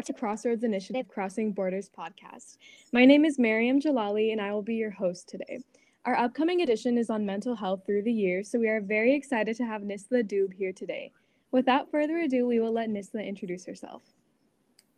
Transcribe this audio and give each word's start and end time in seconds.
Hi, 0.00 0.02
guys. 0.02 0.08
Back 0.08 0.16
to 0.16 0.20
Crossroads 0.20 0.64
Initiative 0.64 1.08
Crossing 1.08 1.52
Borders 1.52 1.90
podcast. 1.90 2.56
My 2.90 3.04
name 3.04 3.26
is 3.26 3.38
Mariam 3.38 3.78
Jalali, 3.78 4.32
and 4.32 4.40
I 4.40 4.50
will 4.50 4.62
be 4.62 4.76
your 4.76 4.90
host 4.90 5.28
today. 5.28 5.58
Our 6.06 6.16
upcoming 6.16 6.62
edition 6.62 6.96
is 6.96 7.10
on 7.10 7.26
mental 7.26 7.54
health 7.54 7.82
through 7.84 8.04
the 8.04 8.12
year, 8.12 8.42
so 8.42 8.58
we 8.58 8.68
are 8.68 8.80
very 8.80 9.14
excited 9.14 9.58
to 9.58 9.64
have 9.64 9.82
Nistha 9.82 10.22
Dube 10.24 10.54
here 10.54 10.72
today. 10.72 11.12
Without 11.52 11.90
further 11.90 12.16
ado, 12.16 12.46
we 12.46 12.60
will 12.60 12.72
let 12.72 12.88
Nisla 12.88 13.26
introduce 13.26 13.66
herself. 13.66 14.02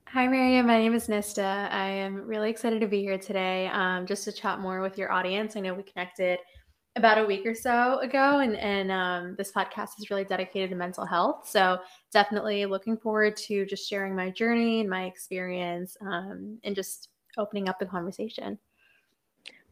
Hi, 0.06 0.28
Mariam. 0.28 0.68
My 0.68 0.78
name 0.78 0.94
is 0.94 1.08
Nistha. 1.08 1.69
I 1.72 1.88
am 1.88 2.24
really 2.24 2.50
excited 2.50 2.80
to 2.80 2.86
be 2.86 3.00
here 3.00 3.19
today 3.19 3.66
um, 3.72 4.06
just 4.06 4.22
to 4.27 4.30
chat 4.30 4.60
more 4.60 4.82
with 4.82 4.98
your 4.98 5.10
audience. 5.10 5.56
I 5.56 5.60
know 5.60 5.74
we 5.74 5.82
connected 5.82 6.38
about 6.96 7.19
a 7.19 7.24
week 7.24 7.46
or 7.46 7.55
so 7.55 7.98
ago, 8.01 8.41
and, 8.41 8.56
and 8.56 8.92
um, 8.92 9.34
this 9.37 9.50
podcast 9.50 9.98
is 9.98 10.10
really 10.10 10.24
dedicated 10.24 10.70
to 10.70 10.77
mental 10.77 11.06
health. 11.06 11.48
So, 11.48 11.78
definitely 12.12 12.66
looking 12.66 12.96
forward 12.96 13.37
to 13.37 13.64
just 13.64 13.88
sharing 13.88 14.14
my 14.14 14.30
journey 14.30 14.80
and 14.80 14.91
my 14.91 15.05
experience 15.05 15.97
um, 16.02 16.59
and 16.64 16.77
just 16.77 17.09
opening 17.38 17.69
up 17.69 17.78
the 17.78 17.86
conversation. 17.86 18.59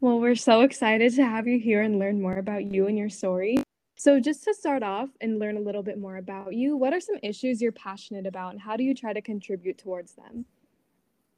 Well, 0.01 0.19
we're 0.19 0.35
so 0.35 0.63
excited 0.63 1.15
to 1.17 1.25
have 1.25 1.47
you 1.47 1.59
here 1.59 1.83
and 1.83 1.99
learn 1.99 2.23
more 2.23 2.39
about 2.39 2.65
you 2.65 2.87
and 2.87 2.97
your 2.97 3.11
story. 3.11 3.63
So, 3.97 4.19
just 4.19 4.45
to 4.45 4.55
start 4.55 4.83
off 4.83 5.11
and 5.21 5.39
learn 5.39 5.59
a 5.59 5.61
little 5.61 5.83
bit 5.83 5.99
more 5.99 6.17
about 6.17 6.55
you, 6.55 6.75
what 6.79 6.95
are 6.95 7.01
some 7.01 7.17
issues 7.23 7.61
you're 7.61 7.73
passionate 7.73 8.27
about 8.27 8.53
and 8.53 8.61
how 8.61 8.77
do 8.77 8.83
you 8.83 8.95
try 8.95 9.13
to 9.13 9.21
contribute 9.21 9.77
towards 9.77 10.15
them? 10.15 10.47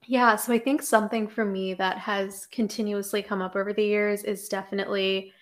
Yeah, 0.07 0.37
so 0.37 0.53
I 0.53 0.59
think 0.59 0.83
something 0.83 1.29
for 1.29 1.45
me 1.45 1.75
that 1.75 1.99
has 1.99 2.47
continuously 2.47 3.23
come 3.23 3.43
up 3.43 3.57
over 3.57 3.73
the 3.73 3.85
years 3.85 4.25
is 4.25 4.49
definitely 4.49 5.33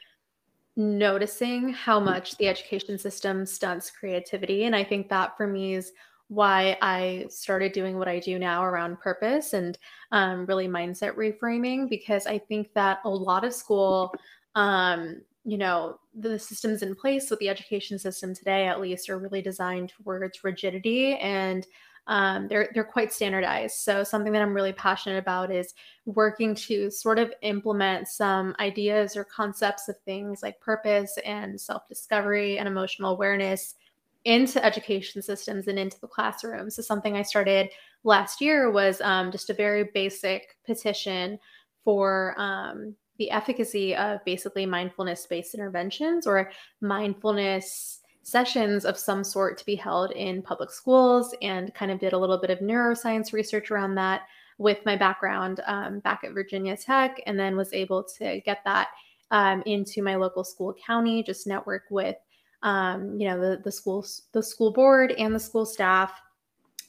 noticing 0.77 1.71
how 1.71 2.01
much 2.01 2.37
the 2.37 2.49
education 2.49 2.99
system 2.99 3.45
stunts 3.45 3.91
creativity. 3.91 4.65
And 4.65 4.75
I 4.75 4.85
think 4.85 5.09
that 5.09 5.37
for 5.37 5.47
me 5.47 5.75
is 5.75 5.93
why 6.29 6.79
I 6.81 7.27
started 7.29 7.73
doing 7.73 7.99
what 7.99 8.07
I 8.07 8.21
do 8.21 8.39
now 8.39 8.65
around 8.65 9.01
purpose 9.01 9.53
and 9.53 9.77
um, 10.13 10.47
really 10.47 10.69
mindset 10.69 11.17
reframing, 11.17 11.89
because 11.89 12.27
I 12.27 12.39
think 12.39 12.73
that 12.75 13.01
a 13.05 13.11
lot 13.11 13.45
of 13.45 13.53
school, 13.53 14.15
um, 14.55 15.23
you 15.45 15.59
know, 15.59 15.98
the 16.15 16.39
systems 16.39 16.83
in 16.83 16.95
place 16.95 17.31
with 17.31 17.41
the 17.41 17.48
education 17.48 17.98
system 17.98 18.35
today, 18.35 18.69
at 18.69 18.81
least, 18.81 19.11
are 19.11 19.19
really 19.19 19.43
designed 19.43 19.89
towards 19.89 20.45
rigidity 20.45 21.15
and 21.17 21.67
um, 22.11 22.48
they're 22.48 22.69
they're 22.75 22.83
quite 22.83 23.12
standardized. 23.12 23.77
So 23.77 24.03
something 24.03 24.33
that 24.33 24.42
I'm 24.42 24.53
really 24.53 24.72
passionate 24.72 25.19
about 25.19 25.53
is 25.53 25.75
working 26.06 26.56
to 26.56 26.91
sort 26.91 27.20
of 27.20 27.33
implement 27.42 28.08
some 28.08 28.55
ideas 28.58 29.17
or 29.17 29.22
concepts 29.25 29.89
of 29.89 29.97
things 30.05 30.42
like 30.42 30.61
purpose 30.61 31.17
and 31.25 31.58
self 31.58 31.86
discovery 31.86 32.58
and 32.58 32.67
emotional 32.67 33.12
awareness 33.12 33.77
into 34.25 34.62
education 34.62 35.22
systems 35.22 35.69
and 35.69 35.78
into 35.78 36.00
the 36.00 36.08
classroom. 36.08 36.69
So 36.69 36.83
something 36.83 37.17
I 37.17 37.22
started 37.22 37.70
last 38.02 38.41
year 38.41 38.72
was 38.72 39.00
um, 39.02 39.30
just 39.30 39.48
a 39.48 39.55
very 39.55 39.84
basic 39.95 40.56
petition 40.67 41.39
for 41.84 42.34
um, 42.39 42.97
the 43.19 43.30
efficacy 43.30 43.95
of 43.95 44.22
basically 44.24 44.67
mindfulness 44.67 45.27
based 45.27 45.55
interventions 45.55 46.27
or 46.27 46.50
mindfulness 46.80 48.00
sessions 48.23 48.85
of 48.85 48.99
some 48.99 49.25
sort 49.25 49.57
to 49.59 49.67
be 49.67 49.75
held 49.75 50.13
in 50.13 50.43
public 50.43 50.71
schools 50.71 51.35
and 51.43 51.75
kind 51.75 51.91
of 51.91 51.99
did 51.99 52.13
a 52.13 52.19
little 52.19 52.39
bit 52.39 52.51
of 52.51 52.59
neuroscience 52.59 53.33
research 53.33 53.71
around 53.71 53.95
that 53.95 54.23
with 54.59 54.79
my 54.85 54.95
background 54.95 55.61
um, 55.67 56.01
back 56.01 56.23
at 56.23 56.33
Virginia 56.33 56.77
Tech 56.77 57.21
and 57.27 57.39
then 57.39 57.57
was 57.57 57.73
able 57.73 58.05
to 58.05 58.41
get 58.45 58.59
that 58.64 58.89
um, 59.30 59.63
into 59.64 60.03
my 60.03 60.17
local 60.17 60.45
school 60.45 60.75
county, 60.86 61.23
just 61.23 61.47
network 61.47 61.85
with 61.91 62.17
um, 62.63 63.19
you 63.19 63.27
know, 63.27 63.41
the 63.41 63.61
the 63.63 63.73
schools, 63.73 64.23
the 64.33 64.42
school 64.42 64.73
board 64.73 65.13
and 65.13 65.35
the 65.35 65.41
school 65.41 65.64
staff, 65.64 66.20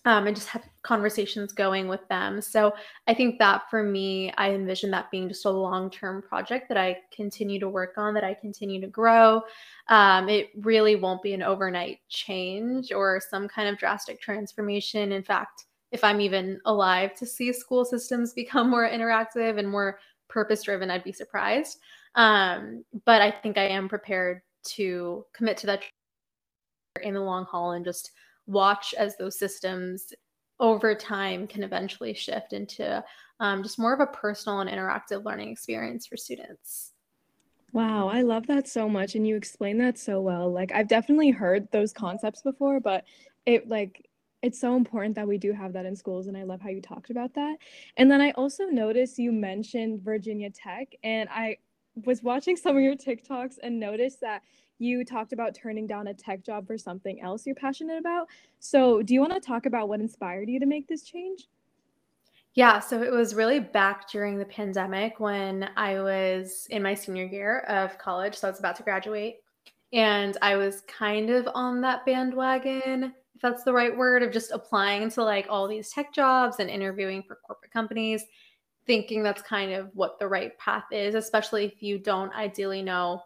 um, 0.05 0.25
and 0.25 0.35
just 0.35 0.47
have 0.49 0.63
conversations 0.81 1.53
going 1.53 1.87
with 1.87 2.07
them. 2.07 2.41
So 2.41 2.73
I 3.07 3.13
think 3.13 3.37
that 3.39 3.69
for 3.69 3.83
me, 3.83 4.33
I 4.37 4.51
envision 4.51 4.89
that 4.91 5.11
being 5.11 5.27
just 5.27 5.45
a 5.45 5.49
long 5.49 5.91
term 5.91 6.21
project 6.21 6.67
that 6.69 6.77
I 6.77 6.97
continue 7.15 7.59
to 7.59 7.69
work 7.69 7.93
on, 7.97 8.13
that 8.15 8.23
I 8.23 8.33
continue 8.33 8.81
to 8.81 8.87
grow. 8.87 9.43
Um, 9.89 10.27
it 10.27 10.49
really 10.55 10.95
won't 10.95 11.21
be 11.21 11.33
an 11.33 11.43
overnight 11.43 11.99
change 12.09 12.91
or 12.91 13.21
some 13.29 13.47
kind 13.47 13.69
of 13.69 13.77
drastic 13.77 14.19
transformation. 14.19 15.11
In 15.11 15.23
fact, 15.23 15.65
if 15.91 16.03
I'm 16.03 16.21
even 16.21 16.59
alive 16.65 17.13
to 17.15 17.25
see 17.25 17.53
school 17.53 17.85
systems 17.85 18.33
become 18.35 18.69
more 18.69 18.89
interactive 18.89 19.59
and 19.59 19.69
more 19.69 19.99
purpose 20.29 20.63
driven, 20.63 20.89
I'd 20.89 21.03
be 21.03 21.11
surprised. 21.11 21.79
Um, 22.15 22.83
but 23.05 23.21
I 23.21 23.29
think 23.29 23.57
I 23.57 23.67
am 23.67 23.87
prepared 23.87 24.41
to 24.63 25.25
commit 25.33 25.57
to 25.57 25.67
that 25.67 25.81
in 27.01 27.13
the 27.13 27.21
long 27.21 27.45
haul 27.45 27.71
and 27.71 27.85
just 27.85 28.11
watch 28.47 28.93
as 28.97 29.17
those 29.17 29.37
systems 29.37 30.13
over 30.59 30.93
time 30.93 31.47
can 31.47 31.63
eventually 31.63 32.13
shift 32.13 32.53
into 32.53 33.03
um, 33.39 33.63
just 33.63 33.79
more 33.79 33.93
of 33.93 33.99
a 33.99 34.05
personal 34.05 34.59
and 34.59 34.69
interactive 34.69 35.25
learning 35.25 35.49
experience 35.49 36.05
for 36.05 36.15
students. 36.15 36.91
Wow, 37.73 38.09
I 38.09 38.21
love 38.21 38.47
that 38.47 38.67
so 38.67 38.89
much 38.89 39.15
and 39.15 39.25
you 39.25 39.35
explain 39.35 39.77
that 39.79 39.97
so 39.97 40.21
well. 40.21 40.51
Like 40.51 40.71
I've 40.71 40.87
definitely 40.87 41.31
heard 41.31 41.71
those 41.71 41.93
concepts 41.93 42.41
before, 42.41 42.79
but 42.79 43.05
it 43.45 43.67
like 43.67 44.07
it's 44.41 44.59
so 44.59 44.75
important 44.75 45.15
that 45.15 45.27
we 45.27 45.37
do 45.37 45.53
have 45.53 45.73
that 45.73 45.85
in 45.85 45.95
schools 45.95 46.27
and 46.27 46.35
I 46.35 46.43
love 46.43 46.61
how 46.61 46.69
you 46.69 46.81
talked 46.81 47.09
about 47.09 47.33
that. 47.35 47.57
And 47.97 48.09
then 48.09 48.21
I 48.21 48.31
also 48.31 48.65
noticed 48.65 49.19
you 49.19 49.31
mentioned 49.31 50.01
Virginia 50.01 50.49
Tech 50.49 50.93
and 51.03 51.29
I 51.31 51.57
was 52.05 52.21
watching 52.21 52.55
some 52.57 52.75
of 52.75 52.83
your 52.83 52.95
TikToks 52.95 53.55
and 53.63 53.79
noticed 53.79 54.21
that 54.21 54.41
you 54.81 55.05
talked 55.05 55.31
about 55.31 55.55
turning 55.55 55.87
down 55.87 56.07
a 56.07 56.13
tech 56.13 56.43
job 56.43 56.67
for 56.67 56.77
something 56.77 57.21
else 57.21 57.45
you're 57.45 57.55
passionate 57.55 57.99
about. 57.99 58.27
So, 58.59 59.01
do 59.01 59.13
you 59.13 59.21
want 59.21 59.33
to 59.33 59.39
talk 59.39 59.65
about 59.65 59.87
what 59.87 59.99
inspired 59.99 60.49
you 60.49 60.59
to 60.59 60.65
make 60.65 60.87
this 60.87 61.03
change? 61.03 61.47
Yeah, 62.53 62.79
so 62.79 63.01
it 63.01 63.11
was 63.11 63.33
really 63.33 63.61
back 63.61 64.09
during 64.09 64.37
the 64.37 64.45
pandemic 64.45 65.21
when 65.21 65.69
I 65.77 66.01
was 66.01 66.67
in 66.69 66.83
my 66.83 66.93
senior 66.93 67.23
year 67.23 67.59
of 67.61 67.97
college. 67.97 68.35
So 68.35 68.47
I 68.47 68.51
was 68.51 68.59
about 68.59 68.75
to 68.75 68.83
graduate. 68.83 69.37
And 69.93 70.37
I 70.41 70.57
was 70.57 70.81
kind 70.81 71.29
of 71.29 71.47
on 71.53 71.79
that 71.81 72.05
bandwagon, 72.05 73.13
if 73.35 73.41
that's 73.41 73.63
the 73.63 73.71
right 73.71 73.95
word, 73.95 74.21
of 74.21 74.33
just 74.33 74.51
applying 74.51 75.09
to 75.11 75.23
like 75.23 75.47
all 75.49 75.65
these 75.65 75.91
tech 75.91 76.13
jobs 76.13 76.57
and 76.59 76.69
interviewing 76.69 77.23
for 77.23 77.35
corporate 77.35 77.71
companies 77.71 78.25
thinking 78.85 79.23
that's 79.23 79.41
kind 79.41 79.71
of 79.71 79.89
what 79.93 80.19
the 80.19 80.27
right 80.27 80.57
path 80.57 80.85
is, 80.91 81.15
especially 81.15 81.65
if 81.65 81.81
you 81.81 81.97
don't 81.97 82.33
ideally 82.33 82.81
know 82.81 83.21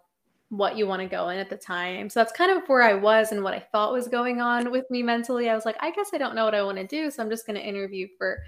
what 0.50 0.78
you 0.78 0.86
want 0.86 1.02
to 1.02 1.08
go 1.08 1.30
in 1.30 1.40
at 1.40 1.50
the 1.50 1.58
time. 1.58 2.10
So 2.10 2.20
that's 2.20 2.32
kind 2.32 2.52
of 2.52 2.68
where 2.68 2.84
I 2.84 2.94
was 2.94 3.32
and 3.32 3.44
what 3.44 3.54
I 3.54 3.60
thought 3.60 3.94
was 3.94 4.08
going 4.08 4.42
on 4.42 4.72
with 4.72 4.90
me 4.92 5.02
mentally. 5.02 5.50
I 5.50 5.56
was 5.56 5.66
like, 5.66 5.78
I 5.80 5.92
guess 5.92 6.12
I 6.14 6.18
don't 6.18 6.36
know 6.36 6.46
what 6.46 6.56
I 6.56 6.64
want 6.64 6.78
to 6.78 6.88
do. 6.88 7.10
So 7.10 7.24
I'm 7.24 7.30
just 7.30 7.48
going 7.48 7.60
to 7.60 7.68
interview 7.68 8.08
for 8.18 8.40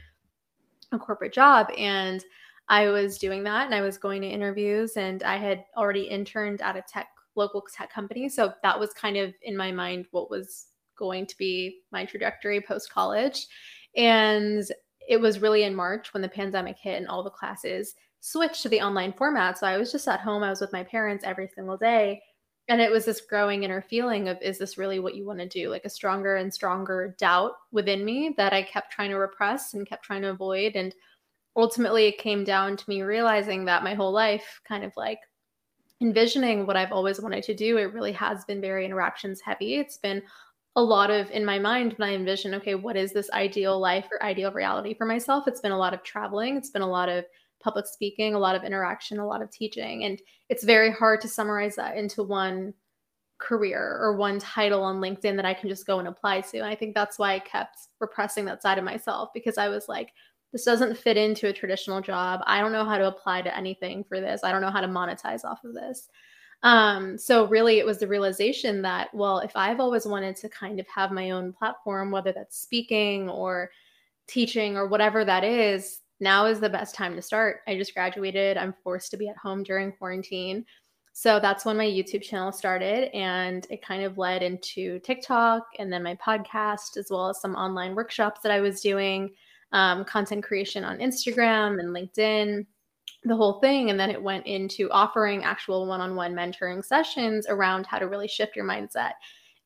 a 0.92 1.00
corporate 1.00 1.34
job. 1.34 1.70
And 1.78 2.24
I 2.70 2.90
was 2.90 3.18
doing 3.18 3.44
that 3.44 3.66
and 3.66 3.74
I 3.74 3.82
was 3.82 3.98
going 3.98 4.22
to 4.22 4.28
interviews 4.28 4.98
and 4.98 5.24
I 5.24 5.38
had 5.38 5.66
already 5.76 6.04
interned 6.04 6.62
at 6.62 6.76
a 6.76 6.84
tech 6.88 7.08
local 7.36 7.64
tech 7.74 7.92
company. 7.92 8.30
So 8.30 8.54
that 8.64 8.80
was 8.80 8.94
kind 8.94 9.16
of 9.18 9.34
in 9.44 9.56
my 9.56 9.72
mind 9.72 10.06
what 10.12 10.30
was 10.30 10.68
going 10.98 11.26
to 11.28 11.38
be 11.38 11.80
my 11.92 12.04
trajectory 12.04 12.60
post 12.60 12.92
college. 12.92 13.48
And 13.96 14.64
it 15.08 15.18
was 15.18 15.40
really 15.40 15.64
in 15.64 15.74
March 15.74 16.14
when 16.14 16.22
the 16.22 16.28
pandemic 16.28 16.78
hit 16.78 16.98
and 16.98 17.08
all 17.08 17.24
the 17.24 17.30
classes 17.30 17.96
switched 18.20 18.64
to 18.64 18.70
the 18.70 18.82
online 18.82 19.14
format. 19.14 19.58
So 19.58 19.68
I 19.68 19.78
was 19.78 19.92
just 19.92 20.08
at 20.08 20.20
home. 20.20 20.44
I 20.44 20.50
was 20.50 20.62
with 20.62 20.74
my 20.74 20.84
parents 20.84 21.24
every 21.26 21.50
single 21.54 21.78
day. 21.78 22.22
And 22.70 22.82
it 22.82 22.92
was 22.92 23.06
this 23.06 23.22
growing 23.22 23.64
inner 23.64 23.82
feeling 23.82 24.28
of, 24.28 24.38
is 24.42 24.58
this 24.58 24.78
really 24.78 25.00
what 25.00 25.16
you 25.16 25.26
want 25.26 25.40
to 25.40 25.48
do? 25.48 25.70
Like 25.70 25.86
a 25.86 25.90
stronger 25.90 26.36
and 26.36 26.54
stronger 26.54 27.16
doubt 27.18 27.54
within 27.72 28.04
me 28.04 28.34
that 28.38 28.52
I 28.52 28.62
kept 28.62 28.92
trying 28.92 29.12
to 29.12 29.18
repress 29.18 29.74
and 29.74 29.88
kept 29.88 30.04
trying 30.04 30.24
to 30.24 30.32
avoid. 30.32 30.76
And 30.76 30.94
ultimately, 31.56 32.08
it 32.08 32.18
came 32.18 32.44
down 32.44 32.76
to 32.76 32.90
me 32.90 33.04
realizing 33.04 33.64
that 33.66 33.84
my 33.84 33.94
whole 33.94 34.12
life, 34.12 34.60
kind 34.68 34.84
of 34.84 34.92
like 34.98 35.20
envisioning 36.02 36.66
what 36.66 36.76
I've 36.76 36.92
always 36.92 37.22
wanted 37.22 37.44
to 37.44 37.56
do, 37.56 37.78
it 37.78 37.94
really 37.94 38.12
has 38.12 38.44
been 38.44 38.60
very 38.60 38.86
interactions 38.86 39.40
heavy. 39.40 39.76
It's 39.76 39.98
been 39.98 40.22
a 40.76 40.82
lot 40.82 41.10
of 41.10 41.32
in 41.32 41.44
my 41.44 41.58
mind 41.58 41.94
when 41.94 42.10
I 42.10 42.14
envision, 42.14 42.54
okay, 42.56 42.76
what 42.76 42.96
is 42.98 43.14
this 43.14 43.32
ideal 43.32 43.80
life 43.80 44.06
or 44.12 44.22
ideal 44.22 44.52
reality 44.52 44.94
for 44.94 45.06
myself? 45.06 45.48
It's 45.48 45.62
been 45.62 45.72
a 45.72 45.78
lot 45.78 45.94
of 45.94 46.04
traveling, 46.04 46.58
it's 46.58 46.70
been 46.70 46.84
a 46.84 46.90
lot 46.90 47.10
of 47.10 47.26
public 47.60 47.88
speaking, 47.88 48.34
a 48.34 48.40
lot 48.40 48.56
of 48.56 48.64
interaction, 48.64 49.20
a 49.20 49.28
lot 49.28 49.42
of 49.42 49.52
teaching. 49.52 50.04
And 50.04 50.22
it's 50.50 50.64
very 50.64 50.92
hard 50.92 51.22
to 51.22 51.28
summarize 51.28 51.76
that 51.76 51.98
into 51.98 52.24
one 52.24 52.74
career 53.40 53.98
or 54.02 54.16
one 54.16 54.40
title 54.40 54.84
on 54.84 55.00
LinkedIn 55.02 55.36
that 55.36 55.46
I 55.46 55.54
can 55.54 55.70
just 55.70 55.86
go 55.86 56.00
and 56.00 56.08
apply 56.08 56.42
to. 56.42 56.58
And 56.58 56.68
I 56.68 56.76
think 56.76 56.96
that's 56.96 57.20
why 57.20 57.36
I 57.36 57.40
kept 57.40 57.78
repressing 58.00 58.46
that 58.46 58.62
side 58.62 58.78
of 58.78 58.84
myself 58.84 59.30
because 59.34 59.58
I 59.58 59.70
was 59.70 59.88
like, 59.88 60.12
this 60.52 60.64
doesn't 60.64 60.98
fit 60.98 61.18
into 61.18 61.48
a 61.48 61.54
traditional 61.54 62.02
job. 62.02 62.42
I 62.46 62.62
don't 62.62 62.72
know 62.72 62.86
how 62.86 62.98
to 62.98 63.08
apply 63.08 63.42
to 63.44 63.56
anything 63.56 64.04
for 64.04 64.20
this. 64.20 64.44
I 64.44 64.52
don't 64.52 64.62
know 64.62 64.72
how 64.72 64.82
to 64.82 64.88
monetize 64.88 65.44
off 65.44 65.64
of 65.64 65.74
this. 65.74 66.10
Um, 66.64 67.18
so 67.18 67.46
really 67.48 67.78
it 67.78 67.86
was 67.86 68.00
the 68.00 68.08
realization 68.08 68.82
that, 68.82 69.14
well, 69.14 69.40
if 69.40 69.52
I've 69.56 69.80
always 69.80 70.06
wanted 70.06 70.36
to 70.38 70.50
kind 70.50 70.80
of 70.80 70.88
have 70.88 71.12
my 71.12 71.32
own 71.32 71.54
platform, 71.54 72.10
whether 72.10 72.32
that's 72.32 72.60
speaking 72.60 73.30
or 73.30 73.70
teaching 74.28 74.76
or 74.76 74.88
whatever 74.88 75.24
that 75.24 75.44
is, 75.44 76.00
now 76.20 76.46
is 76.46 76.60
the 76.60 76.70
best 76.70 76.96
time 76.96 77.16
to 77.16 77.22
start. 77.22 77.62
I 77.68 77.78
just 77.78 77.94
graduated. 77.94 78.58
I'm 78.58 78.74
forced 78.84 79.12
to 79.12 79.18
be 79.18 79.30
at 79.30 79.38
home 79.38 79.64
during 79.64 79.92
quarantine. 79.92 80.66
So 81.14 81.40
that's 81.40 81.66
when 81.66 81.78
my 81.78 81.86
YouTube 81.86 82.22
channel 82.22 82.52
started, 82.52 83.10
and 83.16 83.66
it 83.72 83.82
kind 83.82 84.04
of 84.04 84.20
led 84.20 84.44
into 84.44 85.00
TikTok 85.00 85.64
and 85.80 85.92
then 85.92 86.04
my 86.04 86.16
podcast, 86.16 86.96
as 86.96 87.08
well 87.10 87.30
as 87.30 87.42
some 87.42 87.56
online 87.56 87.96
workshops 87.96 88.42
that 88.44 88.52
I 88.52 88.62
was 88.62 88.82
doing, 88.82 89.32
um, 89.72 90.06
content 90.06 90.44
creation 90.44 90.84
on 90.84 91.00
Instagram 91.00 91.80
and 91.80 91.90
LinkedIn, 91.90 92.68
the 93.24 93.36
whole 93.36 93.60
thing. 93.60 93.90
And 93.90 94.00
then 94.00 94.12
it 94.12 94.22
went 94.22 94.46
into 94.46 94.92
offering 94.92 95.44
actual 95.44 95.88
one 95.88 96.02
on 96.02 96.16
one 96.16 96.36
mentoring 96.36 96.86
sessions 96.86 97.48
around 97.50 97.88
how 97.88 97.98
to 97.98 98.08
really 98.08 98.28
shift 98.28 98.56
your 98.56 98.66
mindset 98.66 99.14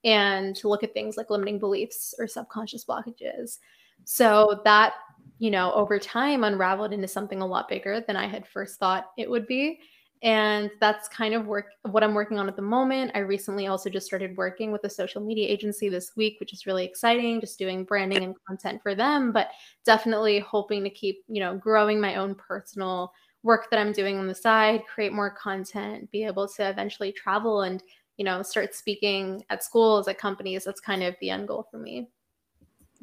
and 0.06 0.56
to 0.56 0.70
look 0.70 0.84
at 0.84 0.94
things 0.94 1.18
like 1.18 1.30
limiting 1.30 1.60
beliefs 1.60 2.16
or 2.18 2.28
subconscious 2.28 2.86
blockages. 2.86 3.58
So 4.06 4.62
that, 4.64 4.94
you 5.42 5.50
know, 5.50 5.74
over 5.74 5.98
time 5.98 6.44
unraveled 6.44 6.94
into 6.94 7.08
something 7.08 7.42
a 7.42 7.46
lot 7.46 7.68
bigger 7.68 8.00
than 8.06 8.16
I 8.16 8.28
had 8.28 8.48
first 8.48 8.78
thought 8.78 9.08
it 9.18 9.28
would 9.28 9.48
be. 9.48 9.80
And 10.22 10.70
that's 10.80 11.08
kind 11.08 11.34
of 11.34 11.48
work 11.48 11.66
what 11.90 12.04
i'm 12.04 12.14
working 12.14 12.38
on 12.38 12.48
at 12.48 12.56
the 12.56 12.62
moment. 12.62 13.10
I 13.16 13.20
recently 13.20 13.66
also 13.66 13.90
just 13.90 14.06
started 14.06 14.38
working 14.38 14.72
with 14.72 14.84
a 14.84 14.90
social 14.90 15.20
media 15.20 15.50
agency 15.50 15.90
this 15.90 16.12
week 16.16 16.40
which 16.40 16.54
is 16.54 16.68
really 16.68 16.86
exciting 16.86 17.42
just 17.42 17.58
doing 17.58 17.86
branding 17.86 18.24
and 18.24 18.36
content 18.48 18.84
for 18.84 18.94
them 18.94 19.32
but 19.32 19.50
definitely 19.84 20.38
hoping 20.38 20.84
to 20.84 20.92
keep 20.92 21.24
you 21.28 21.40
know 21.40 21.58
growing 21.58 22.00
my 22.00 22.18
own 22.18 22.36
personal 22.36 23.12
work 23.42 23.68
that 23.72 23.80
i'm 23.80 23.92
doing 23.92 24.20
on 24.20 24.28
the 24.28 24.36
side 24.36 24.84
create 24.86 25.12
more 25.12 25.32
content 25.32 26.12
be 26.12 26.24
able 26.24 26.48
to 26.48 26.70
eventually 26.70 27.12
travel 27.12 27.62
and 27.62 27.82
you 28.18 28.24
know 28.24 28.44
start 28.44 28.76
speaking 28.76 29.44
at 29.50 29.64
schools 29.64 30.08
at 30.08 30.20
companies. 30.20 30.64
That's 30.64 30.80
kind 30.80 31.02
of 31.02 31.16
the 31.20 31.32
end 31.32 31.48
goal 31.48 31.66
for 31.72 31.80
me 31.80 32.08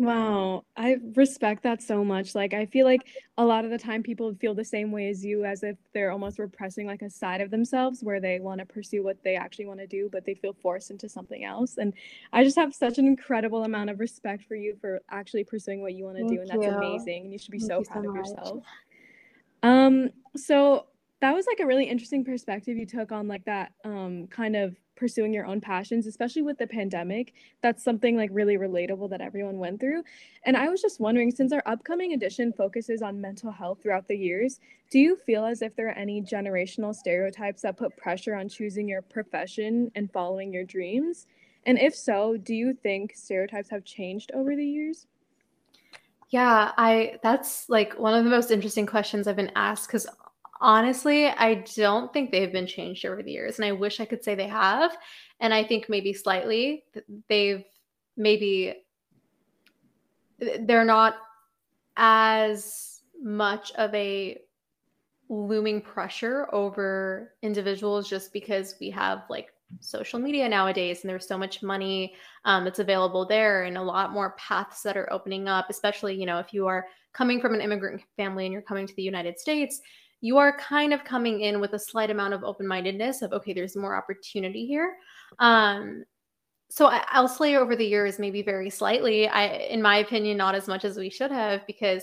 Wow, 0.01 0.65
I 0.77 0.99
respect 1.17 1.65
that 1.65 1.83
so 1.83 2.05
much. 2.05 2.37
Like, 2.37 2.55
I 2.55 2.67
feel 2.67 2.87
like 2.87 3.09
a 3.37 3.45
lot 3.45 3.65
of 3.65 3.73
the 3.73 3.79
time 3.79 4.05
people 4.05 4.33
feel 4.33 4.55
the 4.55 4.65
same 4.65 4.93
way 4.93 5.09
as 5.09 5.25
you, 5.25 5.45
as 5.45 5.65
if 5.65 5.77
they're 5.93 6.13
almost 6.13 6.39
repressing 6.39 6.87
like 6.87 7.03
a 7.03 7.11
side 7.11 7.41
of 7.41 7.51
themselves 7.51 8.05
where 8.05 8.21
they 8.21 8.39
want 8.39 8.61
to 8.61 8.67
pursue 8.67 9.03
what 9.03 9.21
they 9.25 9.35
actually 9.35 9.67
want 9.67 9.81
to 9.81 9.89
do, 9.89 10.09
but 10.13 10.25
they 10.25 10.35
feel 10.35 10.53
forced 10.53 10.93
into 10.93 11.09
something 11.09 11.45
else. 11.45 11.79
And 11.79 11.95
I 12.33 12.45
just 12.45 12.57
have 12.57 12.73
such 12.77 12.99
an 12.99 13.07
incredible 13.09 13.65
amount 13.65 13.91
of 13.91 13.99
respect 13.99 14.45
for 14.45 14.55
you 14.55 14.77
for 14.81 15.03
actually 15.11 15.43
pursuing 15.43 15.83
what 15.83 15.95
you 15.95 16.05
want 16.05 16.19
to 16.19 16.29
do. 16.29 16.41
And 16.43 16.49
that's 16.49 16.65
you. 16.65 16.73
amazing. 16.73 17.25
And 17.25 17.33
you 17.33 17.39
should 17.39 17.51
be 17.51 17.59
Thank 17.59 17.73
so 17.73 17.83
proud 17.83 18.05
so 18.05 18.11
of 18.11 18.17
yourself. 18.17 18.65
Um, 19.65 20.11
so 20.37 20.87
that 21.21 21.35
was 21.35 21.47
like 21.47 21.61
a 21.61 21.67
really 21.67 21.85
interesting 21.85 22.25
perspective 22.25 22.77
you 22.77 22.87
took 22.87 23.13
on 23.13 23.27
like 23.29 23.45
that 23.45 23.73
um 23.85 24.27
kind 24.29 24.57
of 24.57 24.77
pursuing 24.99 25.33
your 25.33 25.47
own 25.47 25.61
passions, 25.61 26.07
especially 26.07 26.43
with 26.43 26.59
the 26.59 26.67
pandemic. 26.67 27.33
That's 27.63 27.85
something 27.85 28.17
like 28.17 28.31
really 28.33 28.57
relatable 28.59 29.09
that 29.11 29.21
everyone 29.21 29.59
went 29.59 29.81
through. 29.81 30.03
And 30.45 30.57
I 30.57 30.69
was 30.69 30.83
just 30.83 31.01
wondering 31.01 31.31
since 31.31 31.53
our 31.53 31.63
upcoming 31.67 32.13
edition 32.13 32.53
focuses 32.53 33.01
on 33.01 33.21
mental 33.21 33.53
health 33.53 33.79
throughout 33.83 34.09
the 34.09 34.17
years, 34.17 34.59
do 34.91 34.99
you 34.99 35.17
feel 35.17 35.45
as 35.45 35.63
if 35.63 35.77
there 35.77 35.89
are 35.89 35.93
any 35.93 36.21
generational 36.21 36.95
stereotypes 36.95 37.63
that 37.63 37.77
put 37.77 37.97
pressure 37.97 38.35
on 38.35 38.49
choosing 38.49 38.89
your 38.89 39.03
profession 39.03 39.91
and 39.95 40.13
following 40.13 40.53
your 40.53 40.65
dreams? 40.65 41.27
And 41.65 41.79
if 41.79 41.95
so, 41.95 42.37
do 42.37 42.55
you 42.55 42.75
think 42.75 43.15
stereotypes 43.15 43.71
have 43.71 43.85
changed 43.85 44.33
over 44.35 44.57
the 44.57 44.67
years? 44.67 45.07
Yeah, 46.31 46.73
I 46.77 47.19
that's 47.23 47.69
like 47.69 47.99
one 47.99 48.15
of 48.15 48.25
the 48.25 48.31
most 48.31 48.51
interesting 48.51 48.85
questions 48.87 49.27
I've 49.27 49.37
been 49.37 49.53
asked 49.57 49.89
cuz 49.89 50.07
Honestly, 50.61 51.27
I 51.27 51.65
don't 51.77 52.13
think 52.13 52.31
they've 52.31 52.53
been 52.53 52.67
changed 52.67 53.07
over 53.07 53.23
the 53.23 53.31
years, 53.31 53.59
and 53.59 53.65
I 53.65 53.73
wish 53.73 54.01
I 54.01 54.05
could 54.05 54.25
say 54.25 54.35
they 54.35 54.49
have. 54.49 54.97
And 55.41 55.55
I 55.55 55.63
think 55.63 55.89
maybe 55.89 56.13
slightly 56.13 56.85
they've 57.29 57.65
maybe 58.17 58.75
they're 60.61 60.85
not 60.85 61.17
as 61.97 63.03
much 63.21 63.73
of 63.73 63.95
a 63.95 64.39
looming 65.29 65.81
pressure 65.81 66.49
over 66.55 67.35
individuals 67.43 68.09
just 68.09 68.33
because 68.33 68.77
we 68.81 68.91
have 68.91 69.25
like 69.29 69.49
social 69.81 70.19
media 70.19 70.49
nowadays 70.49 71.03
and 71.03 71.11
there's 71.11 71.29
so 71.29 71.37
much 71.37 71.63
money 71.63 72.15
um, 72.47 72.65
that's 72.65 72.79
available 72.79 73.27
there 73.27 73.65
and 73.65 73.77
a 73.77 73.83
lot 73.83 74.13
more 74.13 74.35
paths 74.39 74.83
that 74.83 74.97
are 74.97 75.13
opening 75.13 75.47
up 75.47 75.67
especially 75.69 76.15
you 76.15 76.25
know 76.25 76.39
if 76.39 76.55
you 76.55 76.67
are 76.67 76.87
coming 77.13 77.41
from 77.41 77.53
an 77.53 77.61
immigrant 77.61 78.01
family 78.17 78.47
and 78.47 78.53
you're 78.53 78.63
coming 78.63 78.87
to 78.87 78.95
the 78.95 79.03
united 79.03 79.39
states 79.39 79.83
you 80.21 80.37
are 80.39 80.57
kind 80.59 80.93
of 80.93 81.05
coming 81.05 81.41
in 81.43 81.61
with 81.61 81.75
a 81.75 81.79
slight 81.79 82.11
amount 82.11 82.35
of 82.35 82.45
open-mindedness 82.45 83.23
of 83.23 83.33
okay 83.33 83.53
there's 83.53 83.77
more 83.77 83.97
opportunity 83.97 84.67
here. 84.67 84.97
Um 85.39 86.05
so 86.71 86.91
say 87.27 87.57
over 87.57 87.75
the 87.75 87.87
years 87.87 88.19
maybe 88.19 88.43
very 88.43 88.71
slightly. 88.71 89.29
I 89.29 89.47
in 89.47 89.81
my 89.81 89.99
opinion 89.99 90.37
not 90.37 90.55
as 90.55 90.69
much 90.69 90.85
as 90.85 90.97
we 90.97 91.11
should 91.11 91.31
have 91.31 91.67
because 91.67 92.03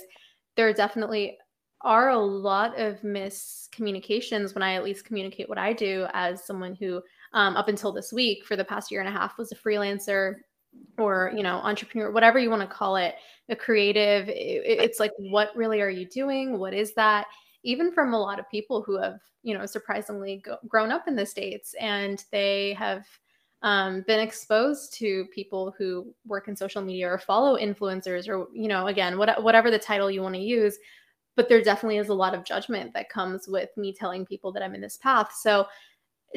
there 0.56 0.72
definitely 0.74 1.38
are 1.82 2.10
a 2.10 2.18
lot 2.18 2.80
of 2.80 3.00
miscommunications 3.02 4.56
when 4.56 4.64
i 4.64 4.74
at 4.74 4.84
least 4.84 5.06
communicate 5.06 5.48
what 5.48 5.58
i 5.58 5.72
do 5.72 6.08
as 6.14 6.44
someone 6.44 6.74
who 6.74 7.00
um, 7.34 7.56
up 7.58 7.68
until 7.68 7.92
this 7.92 8.12
week 8.12 8.44
for 8.46 8.56
the 8.56 8.64
past 8.64 8.90
year 8.90 9.02
and 9.02 9.10
a 9.10 9.12
half 9.12 9.38
was 9.38 9.52
a 9.52 9.56
freelancer 9.56 10.36
or 10.98 11.32
you 11.36 11.44
know 11.44 11.58
entrepreneur 11.58 12.12
whatever 12.12 12.40
you 12.40 12.50
want 12.50 12.62
to 12.62 12.68
call 12.68 12.96
it 12.96 13.16
a 13.50 13.56
creative. 13.56 14.28
It, 14.30 14.64
it's 14.66 15.00
like 15.00 15.12
what 15.18 15.56
really 15.56 15.82
are 15.82 15.90
you 15.90 16.08
doing? 16.08 16.58
What 16.58 16.74
is 16.74 16.94
that 16.94 17.28
even 17.66 17.92
from 17.92 18.14
a 18.14 18.20
lot 18.20 18.40
of 18.40 18.50
people 18.50 18.82
who 18.82 18.98
have, 18.98 19.20
you 19.44 19.58
know, 19.58 19.66
surprisingly 19.66 20.38
go- 20.46 20.60
grown 20.68 20.92
up 20.92 21.08
in 21.08 21.16
the 21.16 21.26
States 21.26 21.74
and 21.80 22.24
they 22.32 22.74
have 22.74 23.06
um, 23.64 24.04
been 24.06 24.20
exposed 24.20 24.94
to 24.94 25.26
people 25.34 25.74
who 25.78 26.14
work 26.28 26.48
in 26.48 26.56
social 26.56 26.82
media 26.82 27.10
or 27.12 27.18
follow 27.18 27.58
influencers 27.58 28.30
or, 28.30 28.48
you 28.54 28.68
know, 28.68 28.88
again, 28.88 29.18
what, 29.18 29.42
whatever 29.42 29.72
the 29.72 29.80
title 29.80 30.12
you 30.12 30.22
want 30.22 30.36
to 30.36 30.42
use. 30.42 30.78
But 31.36 31.50
there 31.50 31.62
definitely 31.62 31.98
is 31.98 32.10
a 32.10 32.14
lot 32.14 32.36
of 32.36 32.46
judgment 32.46 32.94
that 32.94 33.10
comes 33.10 33.48
with 33.48 33.70
me 33.76 33.92
telling 33.92 34.26
people 34.26 34.52
that 34.54 34.64
I'm 34.64 34.76
in 34.76 34.82
this 34.82 34.98
path. 34.98 35.34
So 35.34 35.66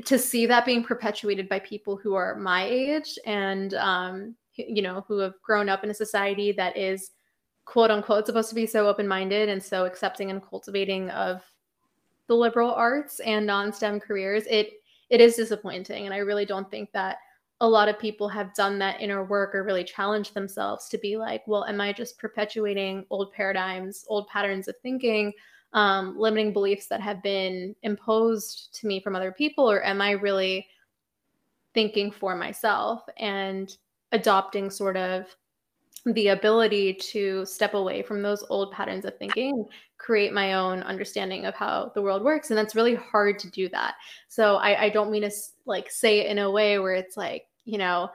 to 0.05 0.19
see 0.19 0.47
that 0.47 0.65
being 0.65 0.83
perpetuated 0.83 1.49
by 1.49 1.59
people 1.59 1.97
who 1.97 2.15
are 2.15 2.37
my 2.37 2.65
age 2.65 3.19
and, 3.27 3.75
um, 3.75 4.35
you 4.55 4.83
know, 4.83 5.05
who 5.07 5.19
have 5.19 5.35
grown 5.43 5.69
up 5.69 5.85
in 5.85 5.91
a 5.91 5.95
society 5.95 6.53
that 6.53 6.77
is 6.77 7.11
quote 7.69 7.91
unquote 7.91 8.25
supposed 8.25 8.49
to 8.49 8.55
be 8.55 8.67
so 8.67 8.89
open 8.89 9.07
minded 9.07 9.51
and 9.51 9.63
so 9.63 9.85
accepting 9.85 10.31
and 10.31 10.43
cultivating 10.43 11.11
of 11.11 11.43
the 12.27 12.35
liberal 12.35 12.73
arts 12.73 13.21
and 13.21 13.47
non-STEM 13.47 14.01
careers, 14.01 14.45
it 14.49 14.81
it 15.11 15.21
is 15.21 15.37
disappointing. 15.37 16.07
And 16.07 16.15
I 16.15 16.19
really 16.19 16.47
don't 16.47 16.71
think 16.71 16.91
that 16.93 17.19
a 17.61 17.69
lot 17.69 17.89
of 17.89 17.99
people 17.99 18.27
have 18.27 18.55
done 18.55 18.79
that 18.79 19.01
inner 19.03 19.23
work 19.23 19.55
or 19.55 19.65
really 19.65 19.85
challenged 19.85 20.33
themselves 20.33 20.89
to 20.89 20.97
be 20.99 21.19
like, 21.19 21.43
well, 21.47 21.67
am 21.67 21.81
I 21.81 21.93
just 21.93 22.19
perpetuating 22.19 23.05
old 23.11 23.33
paradigms, 23.33 24.07
old 24.09 24.29
patterns 24.29 24.69
of 24.69 24.77
thinking, 24.83 25.33
um, 25.75 26.19
limiting 26.19 26.55
beliefs 26.55 26.87
that 26.87 27.03
have 27.03 27.23
been 27.23 27.75
imposed 27.83 28.75
to 28.81 28.87
me 28.87 29.01
from 29.01 29.15
other 29.15 29.33
people, 29.33 29.71
or 29.71 29.83
am 29.83 30.01
I 30.01 30.13
really 30.13 30.67
thinking 31.75 32.11
for 32.11 32.35
myself 32.35 33.03
and 33.19 33.77
adopting 34.13 34.71
sort 34.71 34.97
of 34.97 35.27
the 36.07 36.29
ability 36.29 36.95
to 36.95 37.45
step 37.45 37.75
away 37.75 38.03
from 38.03 38.23
those 38.23 38.45
old 38.51 38.73
patterns 38.73 39.05
of 39.05 39.17
thinking 39.19 39.65
create 39.99 40.33
my 40.33 40.55
own 40.55 40.83
understanding 40.85 41.45
of 41.45 41.55
how 41.55 41.91
the 41.95 42.03
world 42.03 42.23
works 42.23 42.51
and 42.51 42.59
that's 42.59 42.77
really 42.77 42.95
hard 42.95 43.39
to 43.39 43.51
do 43.51 43.69
that. 43.69 43.95
So 44.29 44.57
I, 44.57 44.85
I 44.85 44.89
don't 44.91 45.11
mean 45.11 45.23
to 45.23 45.31
like 45.67 45.91
say 45.91 46.21
it 46.21 46.31
in 46.31 46.39
a 46.39 46.51
way 46.51 46.79
where 46.79 46.95
it's 46.95 47.17
like 47.17 47.47
you 47.65 47.79
know 47.79 48.11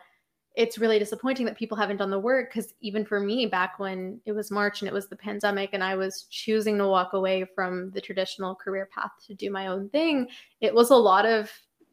it's 0.56 0.78
really 0.78 1.00
disappointing 1.00 1.46
that 1.46 1.58
people 1.58 1.76
haven't 1.76 1.98
done 1.98 2.12
the 2.12 2.20
work 2.20 2.54
because 2.54 2.74
even 2.82 3.04
for 3.04 3.20
me 3.20 3.46
back 3.46 3.80
when 3.80 4.20
it 4.26 4.32
was 4.32 4.52
march 4.52 4.82
and 4.82 4.88
it 4.88 4.94
was 4.94 5.08
the 5.08 5.16
pandemic 5.16 5.72
and 5.74 5.84
i 5.84 5.96
was 5.96 6.28
choosing 6.30 6.78
to 6.78 6.88
walk 6.88 7.14
away 7.14 7.46
from 7.56 7.90
the 7.92 8.02
traditional 8.02 8.56
career 8.56 8.88
path 8.94 9.12
to 9.26 9.34
do 9.34 9.50
my 9.50 9.68
own 9.68 9.90
thing 9.90 10.28
it 10.62 10.74
was 10.74 10.92
a 10.92 10.96
lot 10.96 11.26
of 11.26 11.52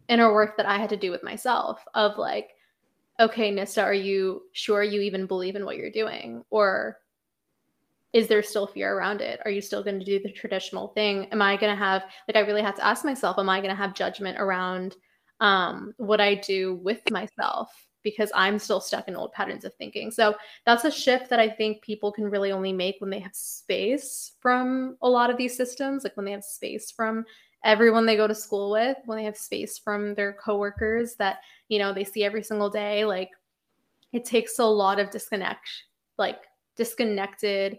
inner 0.09 0.33
work 0.33 0.57
that 0.57 0.67
i 0.67 0.79
had 0.79 0.91
to 0.91 0.97
do 0.97 1.11
with 1.11 1.23
myself 1.23 1.83
of 1.95 2.19
like 2.19 2.51
okay, 3.21 3.55
Nistha, 3.55 3.85
are 3.85 3.95
you 3.95 4.43
sure 4.53 4.83
you 4.83 5.03
even 5.03 5.27
believe 5.27 5.55
in 5.55 5.65
what 5.65 5.77
you're 5.77 5.91
doing? 5.91 6.43
Or 6.51 6.97
is 8.13 8.27
there 8.27 8.43
still 8.43 8.67
fear 8.67 8.97
around 8.97 9.21
it? 9.21 9.41
Are 9.45 9.51
you 9.51 9.61
still 9.61 9.85
going 9.85 9.99
to 9.99 10.05
do 10.05 10.19
the 10.19 10.33
traditional 10.33 10.89
thing? 10.89 11.27
Am 11.27 11.41
I 11.43 11.57
going 11.57 11.71
to 11.73 11.79
have, 11.79 12.03
like, 12.27 12.37
I 12.37 12.41
really 12.41 12.63
have 12.63 12.77
to 12.77 12.85
ask 12.85 13.05
myself, 13.05 13.39
am 13.39 13.49
I 13.49 13.59
going 13.59 13.71
to 13.71 13.77
have 13.77 13.95
judgment 13.95 14.39
around 14.41 14.97
um, 15.39 15.93
what 15.99 16.21
I 16.21 16.35
do 16.35 16.75
with 16.83 17.09
myself? 17.11 17.71
Because 18.03 18.33
I'm 18.35 18.59
still 18.59 18.81
stuck 18.81 19.07
in 19.07 19.15
old 19.15 19.33
patterns 19.33 19.65
of 19.65 19.75
thinking. 19.75 20.11
So 20.11 20.35
that's 20.65 20.85
a 20.85 20.91
shift 20.91 21.29
that 21.29 21.39
I 21.39 21.49
think 21.51 21.83
people 21.83 22.11
can 22.11 22.25
really 22.25 22.51
only 22.51 22.73
make 22.73 22.97
when 22.99 23.11
they 23.11 23.21
have 23.21 23.35
space 23.35 24.33
from 24.41 24.97
a 25.03 25.09
lot 25.09 25.31
of 25.31 25.37
these 25.37 25.57
systems, 25.57 26.03
like 26.03 26.17
when 26.17 26.25
they 26.25 26.33
have 26.33 26.43
space 26.43 26.91
from 26.91 27.25
everyone 27.65 28.07
they 28.07 28.17
go 28.17 28.27
to 28.27 28.35
school 28.35 28.71
with, 28.71 28.97
when 29.05 29.19
they 29.19 29.25
have 29.25 29.37
space 29.37 29.79
from 29.79 30.15
their 30.15 30.33
coworkers 30.33 31.15
that 31.17 31.39
you 31.69 31.79
know 31.79 31.93
they 31.93 32.05
see 32.05 32.25
every 32.25 32.43
single 32.43 32.71
day 32.71 33.05
like 33.05 33.31
it 34.13 34.25
takes 34.25 34.59
a 34.59 34.65
lot 34.65 34.99
of 34.99 35.11
disconnect 35.11 35.69
like 36.19 36.41
disconnected 36.77 37.79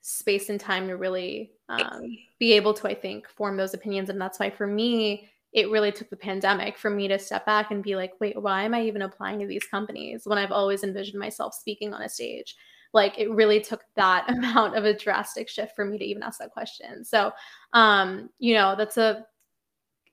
space 0.00 0.48
and 0.48 0.60
time 0.60 0.88
to 0.88 0.96
really 0.96 1.52
um, 1.68 2.02
be 2.38 2.52
able 2.52 2.74
to 2.74 2.88
i 2.88 2.94
think 2.94 3.28
form 3.28 3.56
those 3.56 3.74
opinions. 3.74 4.10
And 4.10 4.20
that's 4.20 4.38
why 4.38 4.50
for 4.50 4.66
me 4.66 5.28
it 5.52 5.70
really 5.70 5.92
took 5.92 6.08
the 6.08 6.16
pandemic 6.16 6.78
for 6.78 6.90
me 6.90 7.08
to 7.08 7.18
step 7.18 7.44
back 7.44 7.70
and 7.70 7.82
be 7.82 7.94
like 7.94 8.12
wait 8.20 8.40
why 8.40 8.62
am 8.62 8.74
i 8.74 8.82
even 8.82 9.02
applying 9.02 9.38
to 9.38 9.46
these 9.46 9.64
companies 9.64 10.22
when 10.24 10.38
i've 10.38 10.52
always 10.52 10.82
envisioned 10.82 11.18
myself 11.18 11.54
speaking 11.54 11.92
on 11.92 12.02
a 12.02 12.08
stage 12.08 12.56
like 12.92 13.18
it 13.18 13.30
really 13.30 13.60
took 13.60 13.82
that 13.96 14.28
amount 14.30 14.76
of 14.76 14.84
a 14.84 14.96
drastic 14.96 15.48
shift 15.48 15.74
for 15.74 15.84
me 15.84 15.98
to 15.98 16.04
even 16.04 16.22
ask 16.22 16.38
that 16.38 16.50
question 16.50 17.04
so 17.04 17.32
um 17.72 18.28
you 18.38 18.54
know 18.54 18.74
that's 18.76 18.96
a 18.96 19.26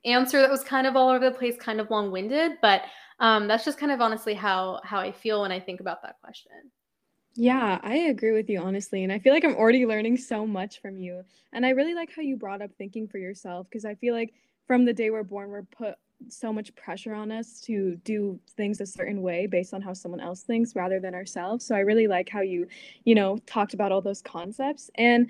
answer 0.05 0.41
that 0.41 0.49
was 0.49 0.63
kind 0.63 0.87
of 0.87 0.95
all 0.95 1.09
over 1.09 1.29
the 1.29 1.37
place, 1.37 1.55
kind 1.57 1.79
of 1.79 1.89
long-winded, 1.89 2.53
but 2.61 2.83
um, 3.19 3.47
that's 3.47 3.65
just 3.65 3.77
kind 3.77 3.91
of 3.91 4.01
honestly 4.01 4.33
how 4.33 4.79
how 4.83 4.99
I 4.99 5.11
feel 5.11 5.41
when 5.41 5.51
I 5.51 5.59
think 5.59 5.81
about 5.81 6.01
that 6.03 6.15
question. 6.21 6.51
Yeah, 7.35 7.79
I 7.83 7.95
agree 7.95 8.31
with 8.31 8.49
you 8.49 8.59
honestly, 8.59 9.03
and 9.03 9.11
I 9.11 9.19
feel 9.19 9.33
like 9.33 9.43
I'm 9.43 9.55
already 9.55 9.85
learning 9.85 10.17
so 10.17 10.47
much 10.47 10.81
from 10.81 10.97
you. 10.97 11.23
And 11.53 11.65
I 11.65 11.69
really 11.69 11.93
like 11.93 12.11
how 12.15 12.21
you 12.21 12.37
brought 12.37 12.61
up 12.61 12.71
thinking 12.77 13.07
for 13.07 13.17
yourself 13.17 13.67
because 13.69 13.85
I 13.85 13.95
feel 13.95 14.13
like 14.13 14.33
from 14.67 14.85
the 14.85 14.93
day 14.93 15.09
we're 15.09 15.23
born, 15.23 15.49
we're 15.49 15.63
put 15.63 15.95
so 16.27 16.51
much 16.51 16.75
pressure 16.75 17.13
on 17.13 17.31
us 17.31 17.61
to 17.61 17.95
do 18.03 18.39
things 18.57 18.81
a 18.81 18.85
certain 18.85 19.21
way 19.21 19.47
based 19.47 19.73
on 19.73 19.81
how 19.81 19.93
someone 19.93 20.19
else 20.19 20.43
thinks 20.43 20.75
rather 20.75 20.99
than 20.99 21.15
ourselves. 21.15 21.65
So 21.65 21.75
I 21.75 21.79
really 21.79 22.07
like 22.07 22.29
how 22.29 22.41
you, 22.41 22.67
you 23.05 23.15
know, 23.15 23.37
talked 23.45 23.73
about 23.73 23.91
all 23.91 24.01
those 24.01 24.21
concepts. 24.21 24.89
And 24.95 25.29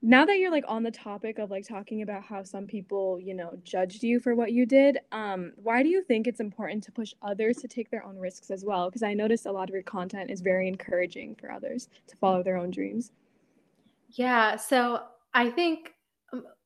now 0.00 0.24
that 0.24 0.38
you're 0.38 0.50
like 0.50 0.64
on 0.68 0.82
the 0.82 0.90
topic 0.90 1.38
of 1.38 1.50
like 1.50 1.66
talking 1.66 2.02
about 2.02 2.22
how 2.22 2.42
some 2.42 2.66
people 2.66 3.18
you 3.20 3.34
know 3.34 3.58
judged 3.64 4.02
you 4.02 4.20
for 4.20 4.34
what 4.34 4.52
you 4.52 4.64
did 4.64 4.98
um 5.10 5.52
why 5.56 5.82
do 5.82 5.88
you 5.88 6.02
think 6.02 6.26
it's 6.26 6.38
important 6.38 6.82
to 6.84 6.92
push 6.92 7.14
others 7.22 7.56
to 7.56 7.66
take 7.66 7.90
their 7.90 8.04
own 8.04 8.16
risks 8.16 8.50
as 8.50 8.64
well 8.64 8.88
because 8.88 9.02
i 9.02 9.12
noticed 9.12 9.46
a 9.46 9.50
lot 9.50 9.68
of 9.68 9.74
your 9.74 9.82
content 9.82 10.30
is 10.30 10.40
very 10.40 10.68
encouraging 10.68 11.34
for 11.34 11.50
others 11.50 11.88
to 12.06 12.16
follow 12.16 12.44
their 12.44 12.56
own 12.56 12.70
dreams 12.70 13.10
yeah 14.10 14.54
so 14.54 15.02
i 15.34 15.50
think 15.50 15.94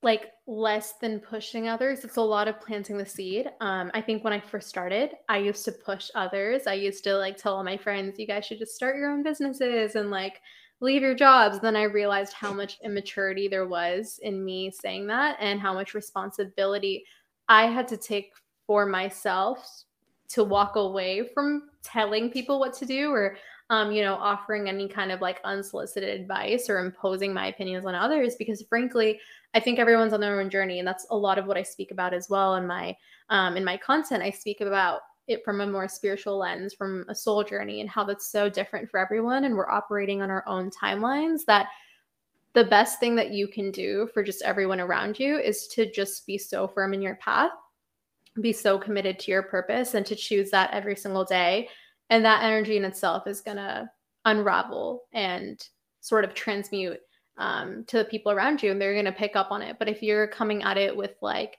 like 0.03 0.33
less 0.49 0.95
than 0.95 1.21
pushing 1.21 1.69
others 1.69 2.05
it's 2.05 2.17
a 2.17 2.21
lot 2.21 2.49
of 2.49 2.61
planting 2.61 2.99
the 2.99 3.07
seed 3.07 3.49
um 3.61 3.93
i 3.95 4.01
think 4.01 4.25
when 4.25 4.33
i 4.33 4.41
first 4.41 4.69
started 4.69 5.11
i 5.29 5.39
used 5.39 5.65
to 5.65 5.71
push 5.71 6.11
others 6.17 6.67
i 6.67 6.75
used 6.75 7.05
to 7.05 7.15
like 7.15 7.37
tell 7.37 7.55
all 7.55 7.63
my 7.63 7.77
friends 7.77 8.19
you 8.19 8.27
guys 8.27 8.45
should 8.45 8.59
just 8.59 8.75
start 8.75 8.97
your 8.97 9.11
own 9.11 9.23
businesses 9.23 9.95
and 9.95 10.11
like 10.11 10.41
leave 10.83 11.01
your 11.01 11.15
jobs. 11.15 11.61
Then 11.61 11.77
I 11.77 11.85
realized 11.85 12.35
how 12.35 12.53
much 12.53 12.79
immaturity 12.85 13.49
there 13.49 13.67
was 13.67 14.19
in 14.23 14.45
me 14.45 14.71
saying 14.71 15.07
that 15.07 15.37
and 15.41 15.61
how 15.61 15.73
much 15.73 15.95
responsibility 15.95 17.05
I 17.49 17.67
had 17.67 17.89
to 17.89 17.97
take 17.97 18.33
for 18.67 18.85
myself 18.85 19.85
to 20.33 20.45
walk 20.45 20.77
away 20.77 21.29
from 21.35 21.71
telling 21.83 22.31
people 22.31 22.59
what 22.59 22.75
to 22.75 22.87
do 22.87 23.11
or 23.11 23.37
um, 23.71 23.91
you 23.91 24.03
know, 24.03 24.17
offering 24.17 24.69
any 24.69 24.87
kind 24.87 25.11
of 25.11 25.23
like 25.23 25.41
unsolicited 25.45 26.21
advice 26.21 26.69
or 26.69 26.79
imposing 26.79 27.33
my 27.33 27.47
opinions 27.47 27.87
on 27.87 27.95
others 27.95 28.35
because 28.39 28.63
frankly, 28.69 29.19
I 29.55 29.61
think 29.61 29.79
everyone's 29.79 30.13
on 30.13 30.21
their 30.21 30.39
own 30.39 30.51
journey. 30.51 30.79
And 30.79 30.87
that's 30.87 31.07
a 31.11 31.17
lot 31.17 31.39
of 31.39 31.47
what 31.47 31.57
I 31.57 31.63
speak 31.63 31.91
about 31.91 32.13
as 32.13 32.29
well 32.29 32.57
in 32.57 32.67
my 32.67 32.95
um 33.31 33.57
in 33.57 33.65
my 33.65 33.79
content. 33.79 34.23
I 34.23 34.31
speak 34.31 34.61
about 34.61 35.01
it 35.27 35.43
from 35.43 35.63
a 35.63 35.67
more 35.67 35.89
spiritual 35.89 36.37
lens, 36.37 36.75
from 36.75 37.07
a 37.09 37.15
soul 37.15 37.45
journey, 37.45 37.81
and 37.81 37.89
how 37.89 38.05
that's 38.05 38.31
so 38.31 38.51
different 38.51 38.91
for 38.91 39.01
everyone. 39.01 39.45
And 39.45 39.55
we're 39.55 39.71
operating 39.71 40.21
on 40.21 40.31
our 40.31 40.47
own 40.47 40.71
timelines 40.71 41.45
that 41.47 41.69
the 42.55 42.65
best 42.65 43.01
thing 43.01 43.15
that 43.17 43.31
you 43.31 43.49
can 43.49 43.71
do 43.71 44.09
for 44.13 44.23
just 44.23 44.43
everyone 44.43 44.81
around 44.81 45.19
you 45.19 45.39
is 45.39 45.67
to 45.69 45.91
just 45.91 46.27
be 46.27 46.37
so 46.37 46.69
firm 46.69 46.93
in 46.93 47.01
your 47.01 47.15
path, 47.17 47.53
be 48.41 48.53
so 48.53 48.79
committed 48.79 49.19
to 49.21 49.31
your 49.31 49.43
purpose, 49.43 49.95
and 49.95 50.07
to 50.07 50.17
choose 50.17 50.51
that 50.51 50.73
every 50.73 50.97
single 50.97 51.25
day. 51.25 51.69
And 52.11 52.25
that 52.25 52.43
energy 52.43 52.77
in 52.77 52.85
itself 52.85 53.27
is 53.27 53.41
going 53.41 53.59
to 53.59 53.91
unravel 54.25 55.03
and 55.13 55.63
sort 56.01 56.25
of 56.25 56.35
transmute 56.35 57.01
um, 57.39 57.85
to 57.89 57.99
the 57.99 58.05
people 58.05 58.33
around 58.33 58.63
you, 58.63 58.71
and 58.71 58.81
they're 58.81 58.95
going 58.95 59.05
to 59.05 59.13
pick 59.13 59.37
up 59.37 59.51
on 59.51 59.63
it. 59.63 59.77
But 59.79 59.89
if 59.89 60.03
you're 60.03 60.27
coming 60.27 60.63
at 60.63 60.77
it 60.77 60.97
with 60.97 61.15
like, 61.21 61.59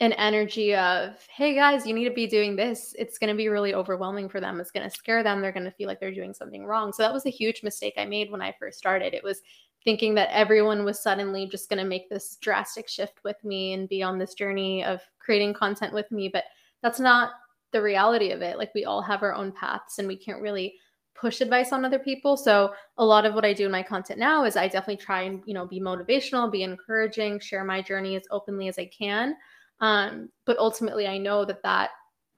an 0.00 0.12
energy 0.12 0.76
of, 0.76 1.16
hey 1.28 1.56
guys, 1.56 1.84
you 1.84 1.92
need 1.92 2.04
to 2.04 2.14
be 2.14 2.28
doing 2.28 2.54
this, 2.54 2.94
it's 2.96 3.18
going 3.18 3.30
to 3.30 3.36
be 3.36 3.48
really 3.48 3.74
overwhelming 3.74 4.28
for 4.28 4.40
them. 4.40 4.60
It's 4.60 4.70
going 4.70 4.88
to 4.88 4.96
scare 4.96 5.24
them. 5.24 5.40
They're 5.40 5.50
going 5.50 5.64
to 5.64 5.72
feel 5.72 5.88
like 5.88 5.98
they're 5.98 6.14
doing 6.14 6.32
something 6.32 6.64
wrong. 6.64 6.92
So 6.92 7.02
that 7.02 7.12
was 7.12 7.26
a 7.26 7.30
huge 7.30 7.64
mistake 7.64 7.94
I 7.96 8.04
made 8.04 8.30
when 8.30 8.40
I 8.40 8.54
first 8.60 8.78
started. 8.78 9.12
It 9.12 9.24
was 9.24 9.42
thinking 9.84 10.14
that 10.14 10.30
everyone 10.32 10.84
was 10.84 11.00
suddenly 11.00 11.46
just 11.46 11.68
going 11.68 11.78
to 11.78 11.88
make 11.88 12.08
this 12.08 12.36
drastic 12.40 12.88
shift 12.88 13.20
with 13.24 13.42
me 13.44 13.72
and 13.72 13.88
be 13.88 14.02
on 14.02 14.18
this 14.18 14.34
journey 14.34 14.84
of 14.84 15.00
creating 15.18 15.54
content 15.54 15.94
with 15.94 16.10
me. 16.10 16.28
But 16.28 16.44
that's 16.82 17.00
not 17.00 17.32
the 17.72 17.82
reality 17.82 18.30
of 18.30 18.42
it. 18.42 18.58
Like 18.58 18.74
we 18.74 18.84
all 18.84 19.02
have 19.02 19.22
our 19.22 19.34
own 19.34 19.52
paths 19.52 19.98
and 19.98 20.08
we 20.08 20.16
can't 20.16 20.42
really 20.42 20.74
push 21.14 21.40
advice 21.40 21.72
on 21.72 21.84
other 21.84 21.98
people. 21.98 22.36
So 22.36 22.72
a 22.96 23.04
lot 23.04 23.26
of 23.26 23.34
what 23.34 23.44
I 23.44 23.52
do 23.52 23.66
in 23.66 23.72
my 23.72 23.82
content 23.82 24.18
now 24.18 24.44
is 24.44 24.56
I 24.56 24.68
definitely 24.68 25.04
try 25.04 25.22
and, 25.22 25.42
you 25.46 25.54
know, 25.54 25.66
be 25.66 25.80
motivational, 25.80 26.50
be 26.50 26.62
encouraging, 26.62 27.40
share 27.40 27.64
my 27.64 27.82
journey 27.82 28.16
as 28.16 28.22
openly 28.30 28.68
as 28.68 28.78
I 28.78 28.86
can. 28.86 29.34
Um, 29.80 30.28
but 30.44 30.58
ultimately, 30.58 31.06
I 31.06 31.18
know 31.18 31.44
that 31.44 31.62
that 31.62 31.90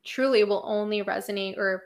truly 0.04 0.44
will 0.44 0.62
only 0.64 1.02
resonate 1.02 1.58
or 1.58 1.82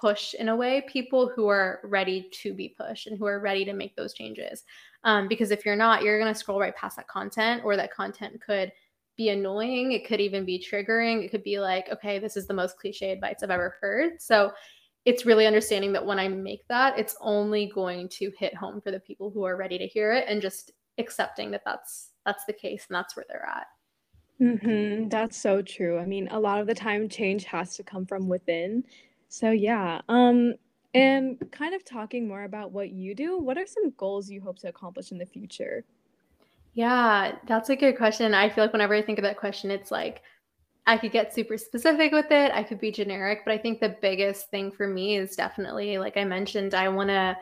push 0.00 0.34
in 0.34 0.48
a 0.48 0.56
way 0.56 0.82
people 0.88 1.28
who 1.28 1.48
are 1.48 1.80
ready 1.84 2.28
to 2.30 2.54
be 2.54 2.68
pushed 2.68 3.06
and 3.06 3.18
who 3.18 3.26
are 3.26 3.40
ready 3.40 3.64
to 3.64 3.72
make 3.72 3.96
those 3.96 4.14
changes. 4.14 4.64
Um, 5.04 5.28
because 5.28 5.50
if 5.50 5.64
you're 5.64 5.76
not, 5.76 6.02
you're 6.02 6.18
going 6.18 6.32
to 6.32 6.38
scroll 6.38 6.60
right 6.60 6.74
past 6.76 6.96
that 6.96 7.08
content, 7.08 7.62
or 7.64 7.76
that 7.76 7.92
content 7.92 8.40
could 8.40 8.72
be 9.16 9.30
annoying. 9.30 9.92
It 9.92 10.06
could 10.06 10.20
even 10.20 10.44
be 10.44 10.58
triggering. 10.58 11.24
It 11.24 11.30
could 11.30 11.42
be 11.42 11.58
like, 11.58 11.88
okay, 11.90 12.18
this 12.18 12.36
is 12.36 12.46
the 12.46 12.54
most 12.54 12.78
cliche 12.78 13.12
advice 13.12 13.42
I've 13.42 13.50
ever 13.50 13.76
heard. 13.80 14.20
So 14.20 14.52
it's 15.04 15.24
really 15.24 15.46
understanding 15.46 15.92
that 15.92 16.04
when 16.04 16.18
I 16.18 16.28
make 16.28 16.66
that, 16.68 16.98
it's 16.98 17.16
only 17.20 17.70
going 17.74 18.08
to 18.10 18.30
hit 18.36 18.54
home 18.54 18.80
for 18.80 18.90
the 18.90 19.00
people 19.00 19.30
who 19.30 19.44
are 19.44 19.56
ready 19.56 19.78
to 19.78 19.86
hear 19.86 20.12
it 20.12 20.26
and 20.28 20.42
just 20.42 20.72
accepting 20.98 21.50
that 21.52 21.62
that's 21.64 22.10
that's 22.24 22.44
the 22.46 22.52
case 22.52 22.86
and 22.88 22.96
that's 22.96 23.16
where 23.16 23.24
they're 23.28 23.46
at. 23.46 23.66
Mhm, 24.40 25.10
that's 25.10 25.36
so 25.36 25.62
true. 25.62 25.98
I 25.98 26.04
mean, 26.04 26.28
a 26.28 26.38
lot 26.40 26.60
of 26.60 26.66
the 26.66 26.74
time 26.74 27.08
change 27.08 27.44
has 27.44 27.74
to 27.76 27.82
come 27.82 28.04
from 28.06 28.28
within. 28.28 28.84
So 29.28 29.50
yeah, 29.50 30.00
um, 30.08 30.54
and 30.94 31.38
kind 31.50 31.74
of 31.74 31.84
talking 31.84 32.26
more 32.26 32.44
about 32.44 32.72
what 32.72 32.90
you 32.90 33.14
do, 33.14 33.38
what 33.38 33.58
are 33.58 33.66
some 33.66 33.90
goals 33.96 34.30
you 34.30 34.40
hope 34.40 34.58
to 34.60 34.68
accomplish 34.68 35.12
in 35.12 35.18
the 35.18 35.26
future? 35.26 35.84
Yeah, 36.74 37.36
that's 37.46 37.70
a 37.70 37.76
good 37.76 37.96
question. 37.96 38.34
I 38.34 38.48
feel 38.48 38.64
like 38.64 38.72
whenever 38.72 38.94
I 38.94 39.02
think 39.02 39.18
of 39.18 39.22
that 39.24 39.38
question, 39.38 39.70
it's 39.70 39.90
like 39.90 40.22
I 40.86 40.96
could 40.96 41.10
get 41.10 41.34
super 41.34 41.58
specific 41.58 42.12
with 42.12 42.30
it. 42.30 42.52
I 42.52 42.62
could 42.62 42.80
be 42.80 42.92
generic, 42.92 43.40
but 43.44 43.52
I 43.52 43.58
think 43.58 43.80
the 43.80 43.96
biggest 44.00 44.50
thing 44.50 44.70
for 44.70 44.86
me 44.86 45.16
is 45.16 45.36
definitely, 45.36 45.98
like 45.98 46.16
I 46.16 46.24
mentioned, 46.24 46.74
I 46.74 46.88
want 46.88 47.10
to 47.10 47.36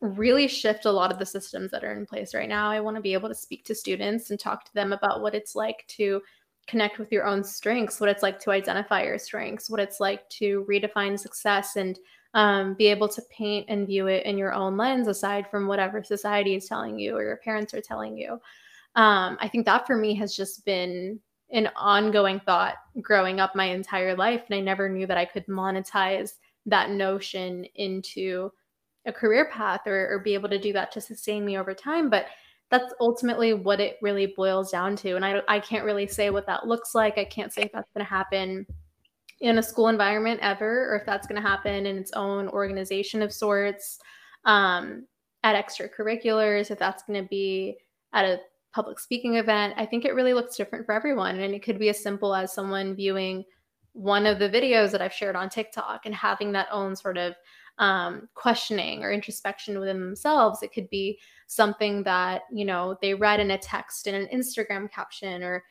really 0.00 0.48
shift 0.48 0.84
a 0.84 0.92
lot 0.92 1.12
of 1.12 1.18
the 1.18 1.26
systems 1.26 1.70
that 1.72 1.84
are 1.84 1.92
in 1.92 2.06
place 2.06 2.34
right 2.34 2.48
now. 2.48 2.70
I 2.70 2.80
want 2.80 2.96
to 2.96 3.02
be 3.02 3.14
able 3.14 3.28
to 3.28 3.34
speak 3.34 3.64
to 3.66 3.74
students 3.74 4.30
and 4.30 4.38
talk 4.38 4.64
to 4.64 4.74
them 4.74 4.92
about 4.92 5.22
what 5.22 5.34
it's 5.34 5.54
like 5.54 5.84
to 5.88 6.22
connect 6.68 6.98
with 6.98 7.10
your 7.10 7.26
own 7.26 7.42
strengths, 7.42 8.00
what 8.00 8.10
it's 8.10 8.22
like 8.22 8.38
to 8.40 8.50
identify 8.50 9.02
your 9.02 9.18
strengths, 9.18 9.70
what 9.70 9.80
it's 9.80 10.00
like 10.00 10.28
to 10.28 10.66
redefine 10.68 11.18
success 11.18 11.76
and 11.76 11.98
um, 12.34 12.74
be 12.74 12.86
able 12.86 13.08
to 13.08 13.22
paint 13.30 13.66
and 13.68 13.86
view 13.86 14.06
it 14.06 14.26
in 14.26 14.36
your 14.36 14.52
own 14.52 14.76
lens 14.76 15.08
aside 15.08 15.50
from 15.50 15.66
whatever 15.66 16.04
society 16.04 16.54
is 16.54 16.68
telling 16.68 16.98
you 16.98 17.16
or 17.16 17.22
your 17.22 17.38
parents 17.38 17.72
are 17.72 17.80
telling 17.80 18.16
you. 18.16 18.32
Um, 18.94 19.38
I 19.40 19.48
think 19.48 19.64
that 19.64 19.86
for 19.86 19.96
me 19.96 20.14
has 20.16 20.36
just 20.36 20.64
been 20.64 21.18
an 21.50 21.70
ongoing 21.74 22.40
thought 22.40 22.74
growing 23.00 23.40
up 23.40 23.56
my 23.56 23.64
entire 23.64 24.14
life. 24.14 24.42
And 24.48 24.56
I 24.56 24.60
never 24.60 24.88
knew 24.88 25.06
that 25.06 25.16
I 25.16 25.24
could 25.24 25.46
monetize 25.46 26.32
that 26.66 26.90
notion 26.90 27.64
into 27.76 28.52
a 29.06 29.12
career 29.12 29.48
path 29.50 29.86
or, 29.86 30.10
or 30.10 30.18
be 30.18 30.34
able 30.34 30.50
to 30.50 30.58
do 30.58 30.72
that 30.74 30.92
to 30.92 31.00
sustain 31.00 31.44
me 31.44 31.56
over 31.56 31.72
time. 31.72 32.10
But 32.10 32.26
that's 32.70 32.92
ultimately 33.00 33.54
what 33.54 33.80
it 33.80 33.96
really 34.02 34.34
boils 34.36 34.70
down 34.70 34.96
to. 34.96 35.16
And 35.16 35.24
I, 35.24 35.40
I 35.48 35.58
can't 35.60 35.84
really 35.84 36.06
say 36.06 36.30
what 36.30 36.46
that 36.46 36.66
looks 36.66 36.94
like. 36.94 37.16
I 37.16 37.24
can't 37.24 37.52
say 37.52 37.62
if 37.62 37.72
that's 37.72 37.90
going 37.94 38.04
to 38.04 38.10
happen 38.10 38.66
in 39.40 39.58
a 39.58 39.62
school 39.62 39.88
environment 39.88 40.40
ever, 40.42 40.92
or 40.92 40.96
if 40.96 41.06
that's 41.06 41.26
going 41.26 41.40
to 41.40 41.48
happen 41.48 41.86
in 41.86 41.96
its 41.96 42.12
own 42.12 42.48
organization 42.48 43.22
of 43.22 43.32
sorts, 43.32 43.98
um, 44.44 45.06
at 45.44 45.54
extracurriculars, 45.54 46.70
if 46.70 46.78
that's 46.78 47.02
going 47.04 47.22
to 47.22 47.28
be 47.28 47.78
at 48.12 48.24
a 48.24 48.40
public 48.72 48.98
speaking 48.98 49.36
event. 49.36 49.74
I 49.76 49.86
think 49.86 50.04
it 50.04 50.14
really 50.14 50.34
looks 50.34 50.56
different 50.56 50.86
for 50.86 50.92
everyone. 50.92 51.40
And 51.40 51.54
it 51.54 51.62
could 51.62 51.78
be 51.78 51.88
as 51.88 52.02
simple 52.02 52.34
as 52.34 52.52
someone 52.52 52.94
viewing 52.94 53.44
one 53.92 54.26
of 54.26 54.38
the 54.38 54.48
videos 54.48 54.92
that 54.92 55.02
I've 55.02 55.12
shared 55.12 55.36
on 55.36 55.48
TikTok 55.48 56.02
and 56.04 56.14
having 56.14 56.52
that 56.52 56.68
own 56.70 56.94
sort 56.94 57.16
of 57.16 57.34
um, 57.78 58.28
questioning 58.34 59.04
or 59.04 59.12
introspection 59.12 59.78
within 59.78 60.00
themselves. 60.00 60.62
It 60.62 60.72
could 60.72 60.90
be 60.90 61.18
something 61.46 62.02
that, 62.02 62.42
you 62.52 62.64
know, 62.64 62.96
they 63.00 63.14
read 63.14 63.40
in 63.40 63.52
a 63.52 63.58
text 63.58 64.06
in 64.06 64.14
an 64.14 64.28
Instagram 64.32 64.90
caption 64.90 65.42
or 65.42 65.64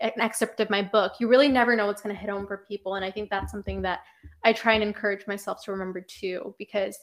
an 0.00 0.12
excerpt 0.18 0.60
of 0.60 0.70
my 0.70 0.82
book. 0.82 1.14
You 1.20 1.28
really 1.28 1.48
never 1.48 1.76
know 1.76 1.86
what's 1.86 2.00
going 2.00 2.14
to 2.14 2.20
hit 2.20 2.30
home 2.30 2.46
for 2.46 2.64
people. 2.68 2.94
And 2.94 3.04
I 3.04 3.10
think 3.10 3.28
that's 3.28 3.52
something 3.52 3.82
that 3.82 4.00
I 4.44 4.52
try 4.52 4.72
and 4.74 4.82
encourage 4.82 5.26
myself 5.26 5.62
to 5.64 5.72
remember 5.72 6.00
too, 6.00 6.54
because 6.58 6.98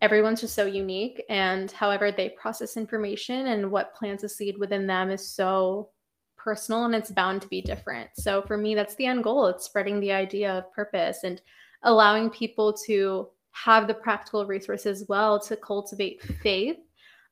everyone's 0.00 0.40
just 0.40 0.54
so 0.54 0.66
unique. 0.66 1.22
And 1.28 1.70
however 1.70 2.10
they 2.10 2.30
process 2.30 2.76
information 2.76 3.46
and 3.46 3.70
what 3.70 3.94
plants 3.94 4.24
a 4.24 4.28
seed 4.28 4.58
within 4.58 4.86
them 4.86 5.10
is 5.10 5.26
so 5.26 5.90
personal 6.36 6.84
and 6.84 6.94
it's 6.94 7.10
bound 7.10 7.40
to 7.42 7.48
be 7.48 7.62
different. 7.62 8.10
So 8.16 8.42
for 8.42 8.56
me, 8.58 8.74
that's 8.74 8.96
the 8.96 9.06
end 9.06 9.24
goal. 9.24 9.46
It's 9.46 9.64
spreading 9.64 10.00
the 10.00 10.12
idea 10.12 10.52
of 10.52 10.72
purpose 10.72 11.20
and 11.22 11.40
allowing 11.84 12.28
people 12.28 12.72
to 12.86 13.28
have 13.54 13.86
the 13.86 13.94
practical 13.94 14.46
resources 14.46 15.06
well 15.08 15.40
to 15.40 15.56
cultivate 15.56 16.22
faith 16.42 16.76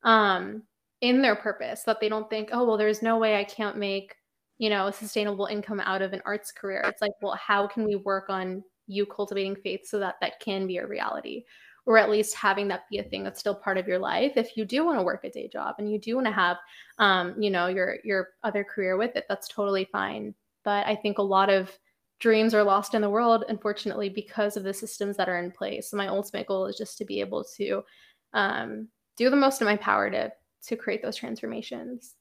um, 0.04 0.62
in 1.00 1.20
their 1.20 1.36
purpose 1.36 1.82
that 1.82 2.00
they 2.00 2.08
don't 2.08 2.30
think 2.30 2.50
oh 2.52 2.64
well 2.64 2.76
there's 2.76 3.02
no 3.02 3.18
way 3.18 3.36
i 3.36 3.44
can't 3.44 3.76
make 3.76 4.14
you 4.62 4.70
know 4.70 4.86
a 4.86 4.92
sustainable 4.92 5.46
income 5.46 5.80
out 5.80 6.02
of 6.02 6.12
an 6.12 6.22
arts 6.24 6.52
career. 6.52 6.84
It's 6.86 7.02
like 7.02 7.10
well 7.20 7.34
how 7.34 7.66
can 7.66 7.84
we 7.84 7.96
work 7.96 8.30
on 8.30 8.62
you 8.86 9.04
cultivating 9.04 9.56
faith 9.56 9.80
so 9.84 9.98
that 9.98 10.14
that 10.20 10.38
can 10.38 10.68
be 10.68 10.76
a 10.76 10.86
reality? 10.86 11.42
Or 11.84 11.98
at 11.98 12.10
least 12.10 12.36
having 12.36 12.68
that 12.68 12.88
be 12.88 12.98
a 12.98 13.02
thing 13.02 13.24
that's 13.24 13.40
still 13.40 13.56
part 13.56 13.76
of 13.76 13.88
your 13.88 13.98
life. 13.98 14.36
If 14.36 14.56
you 14.56 14.64
do 14.64 14.84
want 14.84 15.00
to 15.00 15.02
work 15.02 15.24
a 15.24 15.30
day 15.30 15.48
job 15.52 15.74
and 15.78 15.90
you 15.90 15.98
do 15.98 16.14
want 16.14 16.28
to 16.28 16.32
have 16.32 16.58
um, 16.98 17.34
you 17.36 17.50
know 17.50 17.66
your 17.66 17.96
your 18.04 18.28
other 18.44 18.62
career 18.62 18.96
with 18.96 19.16
it 19.16 19.24
that's 19.28 19.48
totally 19.48 19.88
fine. 19.90 20.32
But 20.62 20.86
I 20.86 20.94
think 20.94 21.18
a 21.18 21.22
lot 21.22 21.50
of 21.50 21.76
dreams 22.22 22.54
are 22.54 22.62
lost 22.62 22.94
in 22.94 23.02
the 23.02 23.10
world, 23.10 23.44
unfortunately, 23.48 24.08
because 24.08 24.56
of 24.56 24.62
the 24.62 24.72
systems 24.72 25.16
that 25.16 25.28
are 25.28 25.40
in 25.40 25.50
place. 25.50 25.90
So 25.90 25.96
my 25.96 26.06
ultimate 26.06 26.46
goal 26.46 26.66
is 26.66 26.78
just 26.78 26.96
to 26.98 27.04
be 27.04 27.20
able 27.20 27.44
to 27.56 27.82
um, 28.32 28.88
do 29.16 29.28
the 29.28 29.36
most 29.36 29.60
in 29.60 29.66
my 29.66 29.76
power 29.76 30.08
to 30.08 30.32
to 30.68 30.76
create 30.76 31.02
those 31.02 31.16
transformations. 31.16 32.14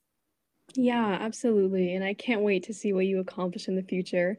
Yeah, 0.73 1.17
absolutely. 1.21 1.93
And 1.93 2.03
I 2.03 2.15
can't 2.15 2.41
wait 2.41 2.63
to 2.63 2.73
see 2.73 2.91
what 2.91 3.05
you 3.05 3.19
accomplish 3.19 3.67
in 3.67 3.75
the 3.75 3.83
future. 3.83 4.35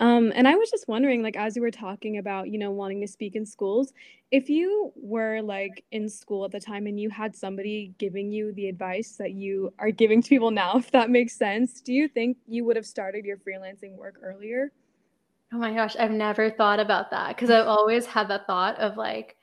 Um, 0.00 0.32
and 0.34 0.48
I 0.48 0.56
was 0.56 0.68
just 0.70 0.88
wondering, 0.88 1.22
like, 1.22 1.36
as 1.36 1.54
you 1.54 1.62
were 1.62 1.70
talking 1.70 2.18
about, 2.18 2.50
you 2.50 2.58
know, 2.58 2.72
wanting 2.72 3.00
to 3.02 3.06
speak 3.06 3.36
in 3.36 3.46
schools, 3.46 3.92
if 4.32 4.50
you 4.50 4.92
were 4.96 5.40
like 5.40 5.84
in 5.92 6.08
school 6.08 6.44
at 6.44 6.50
the 6.50 6.58
time 6.58 6.88
and 6.88 6.98
you 6.98 7.10
had 7.10 7.36
somebody 7.36 7.94
giving 7.98 8.32
you 8.32 8.52
the 8.54 8.68
advice 8.68 9.14
that 9.18 9.34
you 9.34 9.72
are 9.78 9.92
giving 9.92 10.20
to 10.20 10.28
people 10.28 10.50
now, 10.50 10.76
if 10.78 10.90
that 10.90 11.10
makes 11.10 11.36
sense, 11.36 11.80
do 11.80 11.92
you 11.92 12.08
think 12.08 12.38
you 12.48 12.64
would 12.64 12.74
have 12.74 12.86
started 12.86 13.24
your 13.24 13.36
freelancing 13.36 13.94
work 13.96 14.16
earlier? 14.20 14.72
Oh 15.54 15.58
my 15.58 15.72
gosh, 15.72 15.94
I've 15.96 16.10
never 16.10 16.50
thought 16.50 16.80
about 16.80 17.12
that 17.12 17.28
because 17.28 17.48
I've 17.48 17.68
always 17.68 18.06
had 18.06 18.26
that 18.26 18.44
thought 18.48 18.76
of 18.80 18.96
like, 18.96 19.36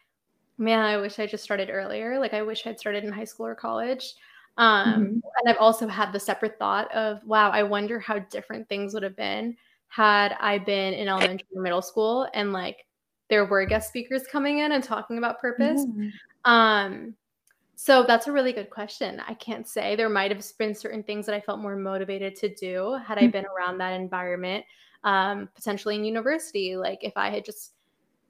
man, 0.57 0.79
I 0.79 0.97
wish 0.97 1.19
I 1.19 1.25
just 1.25 1.43
started 1.43 1.69
earlier. 1.71 2.19
Like, 2.19 2.33
I 2.33 2.41
wish 2.41 2.67
I'd 2.67 2.77
started 2.77 3.05
in 3.05 3.13
high 3.13 3.23
school 3.23 3.45
or 3.45 3.55
college. 3.55 4.15
Um, 4.57 4.87
mm-hmm. 4.87 5.03
And 5.03 5.47
I've 5.47 5.57
also 5.57 5.87
had 5.87 6.11
the 6.11 6.19
separate 6.19 6.59
thought 6.59 6.93
of, 6.93 7.23
wow, 7.25 7.49
I 7.49 7.63
wonder 7.63 7.97
how 7.97 8.19
different 8.19 8.67
things 8.67 8.93
would 8.93 9.03
have 9.03 9.15
been 9.15 9.55
had 9.87 10.35
I 10.41 10.57
been 10.57 10.93
in 10.93 11.07
elementary 11.07 11.47
or 11.55 11.61
middle 11.61 11.81
school 11.81 12.27
and 12.33 12.51
like 12.51 12.85
there 13.29 13.45
were 13.45 13.65
guest 13.65 13.87
speakers 13.87 14.23
coming 14.29 14.59
in 14.59 14.73
and 14.73 14.83
talking 14.83 15.17
about 15.17 15.39
purpose. 15.39 15.85
Mm-hmm. 15.85 16.51
Um, 16.51 17.15
so 17.77 18.03
that's 18.03 18.27
a 18.27 18.31
really 18.33 18.51
good 18.51 18.69
question. 18.69 19.21
I 19.25 19.33
can't 19.35 19.65
say 19.65 19.95
there 19.95 20.09
might 20.09 20.31
have 20.31 20.45
been 20.57 20.75
certain 20.75 21.03
things 21.03 21.25
that 21.25 21.35
I 21.35 21.39
felt 21.39 21.59
more 21.59 21.77
motivated 21.77 22.35
to 22.37 22.53
do 22.53 22.99
had 23.05 23.17
I 23.17 23.21
mm-hmm. 23.21 23.31
been 23.31 23.45
around 23.45 23.77
that 23.77 23.93
environment, 23.93 24.65
um, 25.03 25.49
potentially 25.55 25.95
in 25.95 26.03
university. 26.03 26.75
Like 26.75 26.99
if 27.03 27.13
I 27.15 27.29
had 27.29 27.45
just 27.45 27.73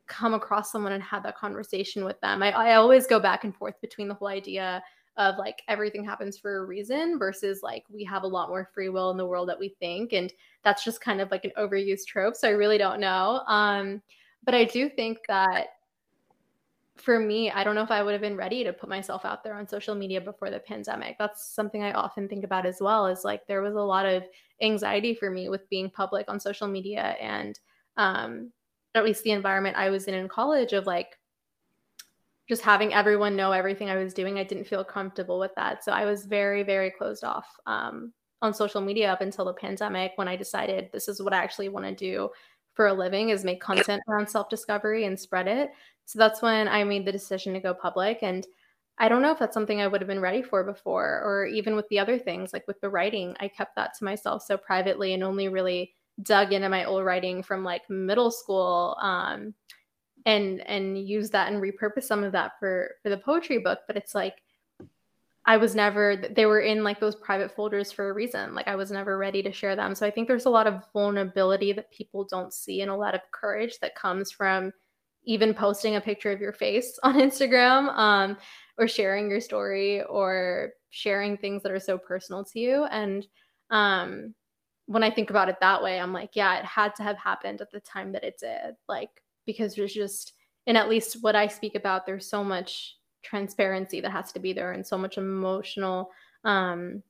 come 0.08 0.34
across 0.34 0.72
someone 0.72 0.92
and 0.92 1.02
had 1.02 1.24
that 1.24 1.38
conversation 1.38 2.04
with 2.04 2.20
them. 2.20 2.44
I, 2.44 2.52
I 2.52 2.76
always 2.76 3.08
go 3.08 3.20
back 3.20 3.46
and 3.46 3.56
forth 3.56 3.80
between 3.80 4.10
the 4.10 4.14
whole 4.14 4.28
idea 4.28 4.84
of 5.18 5.38
like 5.38 5.62
everything 5.68 6.04
happens 6.04 6.38
for 6.38 6.58
a 6.58 6.66
reason 6.66 7.18
versus 7.20 7.62
like 7.64 7.84
we 7.90 8.04
have 8.04 8.24
a 8.24 8.28
lot 8.28 8.50
more 8.50 8.70
free 8.74 8.90
will 8.90 9.12
in 9.12 9.18
the 9.18 9.26
world 9.26 9.48
that 9.50 9.60
we 9.60 9.76
think 9.80 10.14
and 10.14 10.34
that's 10.64 10.84
just 10.84 11.02
kind 11.02 11.20
of 11.20 11.30
like 11.32 11.44
an 11.44 11.52
overused 11.58 12.06
trope 12.08 12.36
so 12.36 12.48
i 12.48 12.52
really 12.52 12.78
don't 12.78 13.00
know 13.00 13.42
um 13.48 14.02
but 14.46 14.56
i 14.56 14.64
do 14.64 14.90
think 14.90 15.18
that 15.28 15.68
for 17.02 17.20
me 17.20 17.52
i 17.52 17.64
don't 17.64 17.76
know 17.76 17.84
if 17.84 17.92
i 17.92 18.02
would 18.02 18.14
have 18.14 18.22
been 18.22 18.38
ready 18.38 18.64
to 18.64 18.72
put 18.74 18.90
myself 18.90 19.26
out 19.26 19.44
there 19.44 19.56
on 19.56 19.68
social 19.68 19.96
media 19.96 20.22
before 20.22 20.50
the 20.50 20.60
pandemic 20.60 21.16
that's 21.18 21.54
something 21.54 21.84
i 21.84 21.92
often 21.94 22.28
think 22.28 22.44
about 22.44 22.66
as 22.66 22.78
well 22.80 23.08
is 23.08 23.24
like 23.24 23.46
there 23.48 23.62
was 23.62 23.76
a 23.76 23.80
lot 23.80 24.06
of 24.06 24.24
anxiety 24.62 25.14
for 25.14 25.30
me 25.30 25.50
with 25.50 25.70
being 25.70 25.90
public 25.90 26.30
on 26.30 26.40
social 26.40 26.68
media 26.68 27.16
and 27.20 27.60
um 27.98 28.52
at 28.96 29.04
least 29.04 29.24
the 29.24 29.32
environment 29.32 29.76
i 29.78 29.90
was 29.90 30.06
in 30.06 30.14
in 30.14 30.28
college 30.28 30.74
of 30.74 30.86
like 30.86 31.18
just 32.52 32.64
having 32.64 32.94
everyone 32.94 33.38
know 33.38 33.54
everything 33.54 33.90
I 33.90 33.96
was 33.96 34.14
doing, 34.14 34.38
I 34.38 34.44
didn't 34.44 34.68
feel 34.68 34.84
comfortable 34.84 35.40
with 35.40 35.56
that. 35.56 35.86
So 35.86 35.94
I 35.94 36.04
was 36.04 36.26
very, 36.26 36.64
very 36.64 36.92
closed 36.92 37.24
off 37.24 37.46
um, 37.66 38.12
on 38.42 38.54
social 38.54 38.82
media 38.82 39.10
up 39.10 39.22
until 39.22 39.46
the 39.46 39.54
pandemic 39.54 40.12
when 40.16 40.28
I 40.28 40.36
decided 40.36 40.90
this 40.92 41.08
is 41.08 41.22
what 41.22 41.34
I 41.34 41.38
actually 41.38 41.70
want 41.70 41.86
to 41.86 41.96
do 41.96 42.30
for 42.74 42.88
a 42.88 42.94
living 42.94 43.30
is 43.30 43.44
make 43.44 43.62
content 43.62 44.02
around 44.08 44.30
self-discovery 44.30 45.06
and 45.06 45.20
spread 45.20 45.48
it. 45.48 45.72
So 46.06 46.20
that's 46.20 46.42
when 46.42 46.68
I 46.68 46.84
made 46.84 47.06
the 47.06 47.12
decision 47.12 47.54
to 47.54 47.60
go 47.60 47.74
public. 47.74 48.20
And 48.22 48.46
I 48.98 49.10
don't 49.10 49.22
know 49.22 49.32
if 49.32 49.40
that's 49.40 49.54
something 49.54 49.82
I 49.82 49.88
would 49.88 50.02
have 50.02 50.08
been 50.08 50.20
ready 50.20 50.42
for 50.42 50.64
before, 50.64 51.22
or 51.24 51.46
even 51.46 51.76
with 51.76 51.88
the 51.90 52.00
other 52.00 52.20
things, 52.20 52.54
like 52.54 52.68
with 52.68 52.80
the 52.82 52.90
writing, 52.90 53.36
I 53.40 53.48
kept 53.48 53.76
that 53.76 53.98
to 53.98 54.04
myself 54.04 54.44
so 54.44 54.58
privately 54.58 55.14
and 55.14 55.24
only 55.24 55.48
really 55.48 55.94
dug 56.24 56.54
into 56.54 56.70
my 56.70 56.86
old 56.86 57.04
writing 57.04 57.42
from 57.42 57.64
like 57.64 57.90
middle 57.90 58.32
school. 58.32 58.98
Um, 59.02 59.54
and 60.26 60.62
and 60.68 60.98
use 61.08 61.30
that 61.32 61.52
and 61.52 61.62
repurpose 61.62 62.04
some 62.04 62.24
of 62.24 62.32
that 62.32 62.54
for 62.60 62.92
for 63.02 63.10
the 63.10 63.18
poetry 63.18 63.58
book 63.58 63.80
but 63.88 63.98
it's 63.98 64.14
like 64.14 64.42
i 65.46 65.58
was 65.58 65.76
never 65.76 66.16
they 66.36 66.46
were 66.46 66.62
in 66.62 66.84
like 66.84 67.00
those 67.00 67.16
private 67.16 67.54
folders 67.56 67.92
for 67.92 68.10
a 68.10 68.14
reason 68.14 68.54
like 68.54 68.68
i 68.68 68.76
was 68.76 68.92
never 68.92 69.18
ready 69.18 69.42
to 69.42 69.52
share 69.52 69.76
them. 69.76 69.96
So 69.96 70.06
i 70.06 70.12
think 70.12 70.28
there's 70.28 70.46
a 70.46 70.50
lot 70.50 70.68
of 70.68 70.84
vulnerability 70.94 71.74
that 71.74 71.92
people 71.92 72.26
don't 72.26 72.54
see 72.54 72.82
and 72.82 72.92
a 72.92 72.96
lot 72.96 73.16
of 73.16 73.22
courage 73.32 73.80
that 73.80 73.96
comes 73.96 74.32
from 74.32 74.72
even 75.24 75.54
posting 75.54 75.96
a 75.96 76.02
picture 76.02 76.32
of 76.32 76.42
your 76.42 76.54
face 76.54 77.00
on 77.04 77.16
instagram 77.16 77.96
um, 77.98 78.38
or 78.78 78.88
sharing 78.88 79.30
your 79.30 79.42
story 79.42 80.04
or 80.04 80.72
sharing 80.90 81.38
things 81.38 81.64
that 81.64 81.72
are 81.72 81.80
so 81.80 81.98
personal 81.98 82.44
to 82.44 82.60
you. 82.60 82.84
And 82.86 83.26
um, 83.70 84.34
when 84.88 85.04
i 85.04 85.10
think 85.10 85.30
about 85.30 85.48
it 85.48 85.56
that 85.62 85.82
way 85.82 86.00
i'm 86.00 86.12
like 86.12 86.32
yeah 86.34 86.60
it 86.60 86.66
had 86.66 86.94
to 86.96 87.04
have 87.04 87.18
happened 87.18 87.62
at 87.62 87.72
the 87.72 87.80
time 87.80 88.12
that 88.12 88.24
it 88.24 88.38
did 88.40 88.76
like 88.90 89.22
because 89.46 89.76
there's 89.76 89.94
just 89.94 90.34
and 90.68 90.78
at 90.78 90.90
least 90.90 91.18
what 91.22 91.36
I 91.36 91.48
speak 91.48 91.76
about, 91.76 92.06
there's 92.06 92.30
so 92.30 92.44
much 92.44 92.98
transparency 93.22 94.02
that 94.02 94.12
has 94.12 94.32
to 94.32 94.40
be 94.40 94.54
there 94.54 94.72
and 94.72 94.86
so 94.86 94.98
much 94.98 95.18
emotional 95.18 96.10
um 96.44 97.02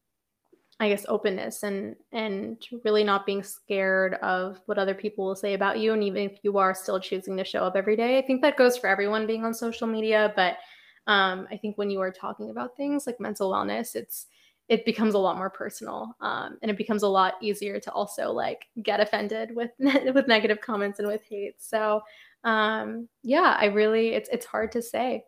I 0.80 0.90
guess 0.90 1.06
openness 1.08 1.62
and 1.62 1.96
and 2.12 2.58
really 2.84 3.04
not 3.04 3.28
being 3.28 3.44
scared 3.44 4.16
of 4.16 4.60
what 4.66 4.80
other 4.80 4.96
people 4.96 5.26
will 5.26 5.36
say 5.36 5.54
about 5.54 5.78
you. 5.78 5.94
And 5.94 6.04
even 6.04 6.24
if 6.24 6.40
you 6.42 6.58
are 6.58 6.74
still 6.74 7.00
choosing 7.00 7.38
to 7.38 7.44
show 7.44 7.60
up 7.60 7.76
every 7.76 7.96
day. 7.96 8.18
I 8.18 8.24
think 8.24 8.42
that 8.42 8.58
goes 8.58 8.78
for 8.78 8.88
everyone 8.88 9.28
being 9.28 9.46
on 9.46 9.54
social 9.54 9.86
media, 9.86 10.34
but 10.36 10.58
um 11.06 11.48
I 11.52 11.58
think 11.58 11.78
when 11.78 11.92
you 11.92 12.02
are 12.02 12.12
talking 12.12 12.50
about 12.50 12.76
things 12.78 13.06
like 13.06 13.20
mental 13.20 13.52
wellness, 13.52 13.96
it's 13.96 14.26
it 14.70 14.84
becomes 14.86 15.14
a 15.14 15.20
lot 15.20 15.38
more 15.38 15.50
personal 15.50 16.16
um, 16.22 16.58
and 16.62 16.72
it 16.72 16.78
becomes 16.78 17.04
a 17.04 17.08
lot 17.08 17.34
easier 17.42 17.80
to 17.80 17.92
also 17.92 18.32
like 18.32 18.66
get 18.82 19.02
offended 19.02 19.56
with 19.56 19.72
with 19.80 20.28
negative 20.28 20.62
comments 20.62 20.98
and 20.98 21.08
with 21.08 21.22
hate. 21.30 21.56
So 21.62 22.02
um, 22.44 23.08
yeah 23.24 23.56
i 23.60 23.66
really 23.66 24.10
it's 24.10 24.30
it's 24.32 24.46
hard 24.46 24.72
to 24.72 24.82
say 24.82 25.24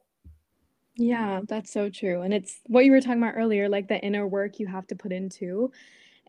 yeah 0.95 1.41
that's 1.47 1.71
so 1.71 1.89
true 1.89 2.21
and 2.21 2.33
it's 2.33 2.59
what 2.67 2.85
you 2.85 2.91
were 2.91 3.01
talking 3.01 3.21
about 3.21 3.35
earlier 3.35 3.67
like 3.67 3.87
the 3.87 3.99
inner 3.99 4.27
work 4.27 4.59
you 4.59 4.67
have 4.67 4.85
to 4.87 4.95
put 4.95 5.11
into 5.11 5.71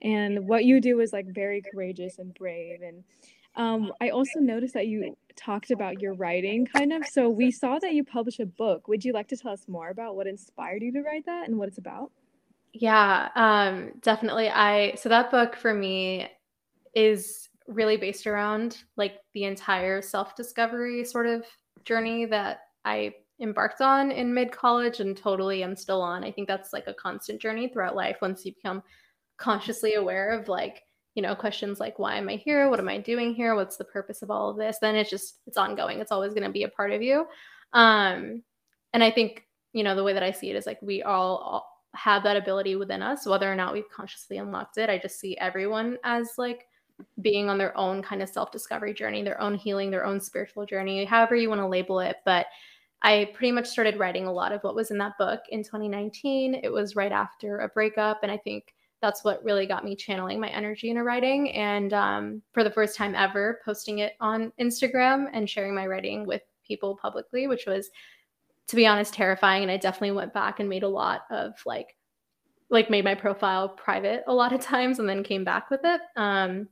and 0.02 0.46
what 0.46 0.64
you 0.64 0.80
do 0.80 1.00
is 1.00 1.12
like 1.12 1.26
very 1.26 1.62
courageous 1.72 2.18
and 2.18 2.34
brave 2.34 2.80
and 2.82 3.04
um, 3.56 3.92
I 4.00 4.08
also 4.08 4.40
noticed 4.40 4.74
that 4.74 4.88
you 4.88 5.16
talked 5.36 5.70
about 5.70 6.00
your 6.00 6.14
writing 6.14 6.66
kind 6.66 6.92
of. 6.92 7.06
So 7.06 7.28
we 7.28 7.50
saw 7.50 7.78
that 7.78 7.92
you 7.92 8.04
published 8.04 8.40
a 8.40 8.46
book. 8.46 8.88
Would 8.88 9.04
you 9.04 9.12
like 9.12 9.28
to 9.28 9.36
tell 9.36 9.52
us 9.52 9.68
more 9.68 9.90
about 9.90 10.16
what 10.16 10.26
inspired 10.26 10.82
you 10.82 10.92
to 10.92 11.02
write 11.02 11.26
that 11.26 11.48
and 11.48 11.58
what 11.58 11.68
it's 11.68 11.78
about? 11.78 12.10
Yeah, 12.72 13.28
um, 13.36 13.92
definitely. 14.02 14.48
I 14.48 14.94
so 14.96 15.08
that 15.08 15.30
book 15.30 15.54
for 15.54 15.72
me 15.72 16.28
is 16.94 17.48
really 17.68 17.96
based 17.96 18.26
around 18.26 18.82
like 18.96 19.20
the 19.32 19.44
entire 19.44 20.02
self-discovery 20.02 21.04
sort 21.04 21.26
of 21.26 21.44
journey 21.84 22.24
that 22.26 22.58
I 22.84 23.14
embarked 23.44 23.80
on 23.80 24.10
in 24.10 24.34
mid 24.34 24.50
college 24.50 24.98
and 24.98 25.16
totally 25.16 25.62
am 25.62 25.76
still 25.76 26.02
on. 26.02 26.24
I 26.24 26.32
think 26.32 26.48
that's 26.48 26.72
like 26.72 26.88
a 26.88 26.94
constant 26.94 27.40
journey 27.40 27.68
throughout 27.68 27.94
life 27.94 28.16
once 28.20 28.44
you 28.44 28.52
become 28.52 28.82
consciously 29.36 29.94
aware 29.94 30.30
of 30.30 30.48
like, 30.48 30.82
you 31.14 31.22
know, 31.22 31.36
questions 31.36 31.78
like 31.78 31.98
why 32.00 32.16
am 32.16 32.28
I 32.28 32.36
here? 32.36 32.68
What 32.68 32.80
am 32.80 32.88
I 32.88 32.98
doing 32.98 33.34
here? 33.34 33.54
What's 33.54 33.76
the 33.76 33.84
purpose 33.84 34.22
of 34.22 34.30
all 34.30 34.50
of 34.50 34.56
this? 34.56 34.78
Then 34.80 34.96
it's 34.96 35.10
just 35.10 35.38
it's 35.46 35.56
ongoing. 35.56 36.00
It's 36.00 36.10
always 36.10 36.34
going 36.34 36.42
to 36.42 36.50
be 36.50 36.64
a 36.64 36.68
part 36.68 36.90
of 36.90 37.02
you. 37.02 37.26
Um 37.72 38.42
and 38.92 39.04
I 39.04 39.10
think, 39.10 39.44
you 39.72 39.84
know, 39.84 39.94
the 39.94 40.04
way 40.04 40.12
that 40.12 40.22
I 40.22 40.32
see 40.32 40.50
it 40.50 40.56
is 40.56 40.66
like 40.66 40.80
we 40.82 41.02
all, 41.02 41.36
all 41.36 41.70
have 41.94 42.24
that 42.24 42.36
ability 42.36 42.76
within 42.76 43.02
us, 43.02 43.26
whether 43.26 43.50
or 43.50 43.56
not 43.56 43.72
we've 43.72 43.90
consciously 43.94 44.38
unlocked 44.38 44.78
it. 44.78 44.90
I 44.90 44.98
just 44.98 45.20
see 45.20 45.36
everyone 45.38 45.98
as 46.04 46.30
like 46.38 46.66
being 47.20 47.48
on 47.48 47.58
their 47.58 47.76
own 47.76 48.02
kind 48.02 48.22
of 48.22 48.28
self 48.28 48.50
discovery 48.50 48.94
journey, 48.94 49.22
their 49.22 49.40
own 49.40 49.54
healing, 49.54 49.90
their 49.90 50.04
own 50.04 50.20
spiritual 50.20 50.66
journey, 50.66 51.04
however 51.04 51.36
you 51.36 51.48
want 51.48 51.60
to 51.60 51.66
label 51.66 52.00
it. 52.00 52.16
But 52.24 52.46
I 53.04 53.30
pretty 53.34 53.52
much 53.52 53.68
started 53.68 53.98
writing 53.98 54.26
a 54.26 54.32
lot 54.32 54.52
of 54.52 54.62
what 54.62 54.74
was 54.74 54.90
in 54.90 54.98
that 54.98 55.18
book 55.18 55.40
in 55.50 55.62
2019. 55.62 56.60
It 56.62 56.72
was 56.72 56.96
right 56.96 57.12
after 57.12 57.58
a 57.58 57.68
breakup. 57.68 58.20
And 58.22 58.32
I 58.32 58.38
think 58.38 58.74
that's 59.02 59.22
what 59.22 59.44
really 59.44 59.66
got 59.66 59.84
me 59.84 59.94
channeling 59.94 60.40
my 60.40 60.48
energy 60.48 60.88
into 60.88 61.04
writing. 61.04 61.52
And 61.52 61.92
um, 61.92 62.42
for 62.52 62.64
the 62.64 62.70
first 62.70 62.96
time 62.96 63.14
ever, 63.14 63.60
posting 63.62 63.98
it 63.98 64.14
on 64.20 64.50
Instagram 64.58 65.26
and 65.34 65.48
sharing 65.48 65.74
my 65.74 65.86
writing 65.86 66.26
with 66.26 66.40
people 66.66 66.96
publicly, 66.96 67.46
which 67.46 67.66
was 67.66 67.90
to 68.68 68.76
be 68.76 68.86
honest, 68.86 69.12
terrifying. 69.12 69.62
And 69.62 69.70
I 69.70 69.76
definitely 69.76 70.12
went 70.12 70.32
back 70.32 70.58
and 70.58 70.68
made 70.68 70.82
a 70.82 70.88
lot 70.88 71.24
of 71.30 71.52
like, 71.66 71.96
like 72.70 72.88
made 72.88 73.04
my 73.04 73.14
profile 73.14 73.68
private 73.68 74.24
a 74.26 74.34
lot 74.34 74.54
of 74.54 74.60
times 74.62 74.98
and 74.98 75.08
then 75.08 75.22
came 75.22 75.44
back 75.44 75.70
with 75.70 75.80
it. 75.84 76.00
Um, 76.16 76.68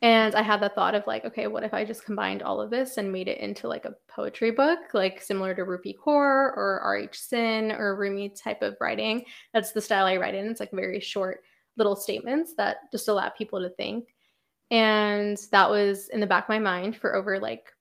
and 0.00 0.34
I 0.34 0.42
had 0.42 0.60
the 0.60 0.68
thought 0.68 0.94
of 0.94 1.06
like, 1.06 1.24
okay, 1.24 1.48
what 1.48 1.64
if 1.64 1.74
I 1.74 1.84
just 1.84 2.04
combined 2.04 2.42
all 2.42 2.60
of 2.60 2.70
this 2.70 2.98
and 2.98 3.12
made 3.12 3.26
it 3.26 3.38
into 3.38 3.66
like 3.66 3.84
a 3.84 3.96
poetry 4.06 4.52
book, 4.52 4.78
like 4.94 5.20
similar 5.20 5.54
to 5.54 5.62
Rupi 5.62 5.94
Kaur 5.96 6.56
or 6.56 6.80
R.H. 6.84 7.18
Sin 7.18 7.72
or 7.72 7.96
Rumi 7.96 8.28
type 8.28 8.62
of 8.62 8.76
writing. 8.80 9.24
That's 9.52 9.72
the 9.72 9.80
style 9.80 10.06
I 10.06 10.16
write 10.16 10.34
in. 10.34 10.46
It's 10.46 10.60
like 10.60 10.70
very 10.70 11.00
short 11.00 11.42
little 11.76 11.96
statements 11.96 12.54
that 12.56 12.90
just 12.92 13.08
allow 13.08 13.28
people 13.30 13.60
to 13.60 13.70
think. 13.70 14.14
And 14.70 15.36
that 15.50 15.68
was 15.68 16.08
in 16.10 16.20
the 16.20 16.26
back 16.26 16.44
of 16.44 16.48
my 16.50 16.58
mind 16.58 16.96
for 16.96 17.16
over 17.16 17.40
like, 17.40 17.72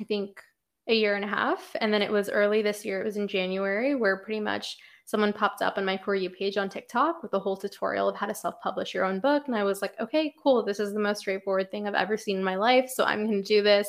I 0.00 0.04
think 0.04 0.40
a 0.88 0.94
year 0.94 1.14
and 1.14 1.24
a 1.24 1.28
half. 1.28 1.76
And 1.80 1.94
then 1.94 2.02
it 2.02 2.10
was 2.10 2.28
early 2.28 2.62
this 2.62 2.84
year, 2.84 3.00
it 3.00 3.04
was 3.04 3.16
in 3.16 3.28
January, 3.28 3.94
where 3.94 4.16
pretty 4.16 4.40
much 4.40 4.78
someone 5.04 5.32
popped 5.32 5.62
up 5.62 5.78
on 5.78 5.84
my 5.84 5.96
For 5.96 6.14
You 6.14 6.30
page 6.30 6.56
on 6.56 6.68
TikTok 6.68 7.22
with 7.22 7.34
a 7.34 7.38
whole 7.38 7.56
tutorial 7.56 8.08
of 8.08 8.16
how 8.16 8.26
to 8.26 8.34
self 8.34 8.60
publish 8.60 8.94
your 8.94 9.04
own 9.04 9.20
book. 9.20 9.44
And 9.46 9.56
I 9.56 9.64
was 9.64 9.82
like, 9.82 9.98
okay, 10.00 10.34
cool. 10.42 10.62
This 10.62 10.80
is 10.80 10.92
the 10.92 11.00
most 11.00 11.20
straightforward 11.20 11.70
thing 11.70 11.86
I've 11.86 11.94
ever 11.94 12.16
seen 12.16 12.38
in 12.38 12.44
my 12.44 12.56
life. 12.56 12.88
So 12.88 13.04
I'm 13.04 13.26
going 13.26 13.42
to 13.42 13.46
do 13.46 13.62
this. 13.62 13.88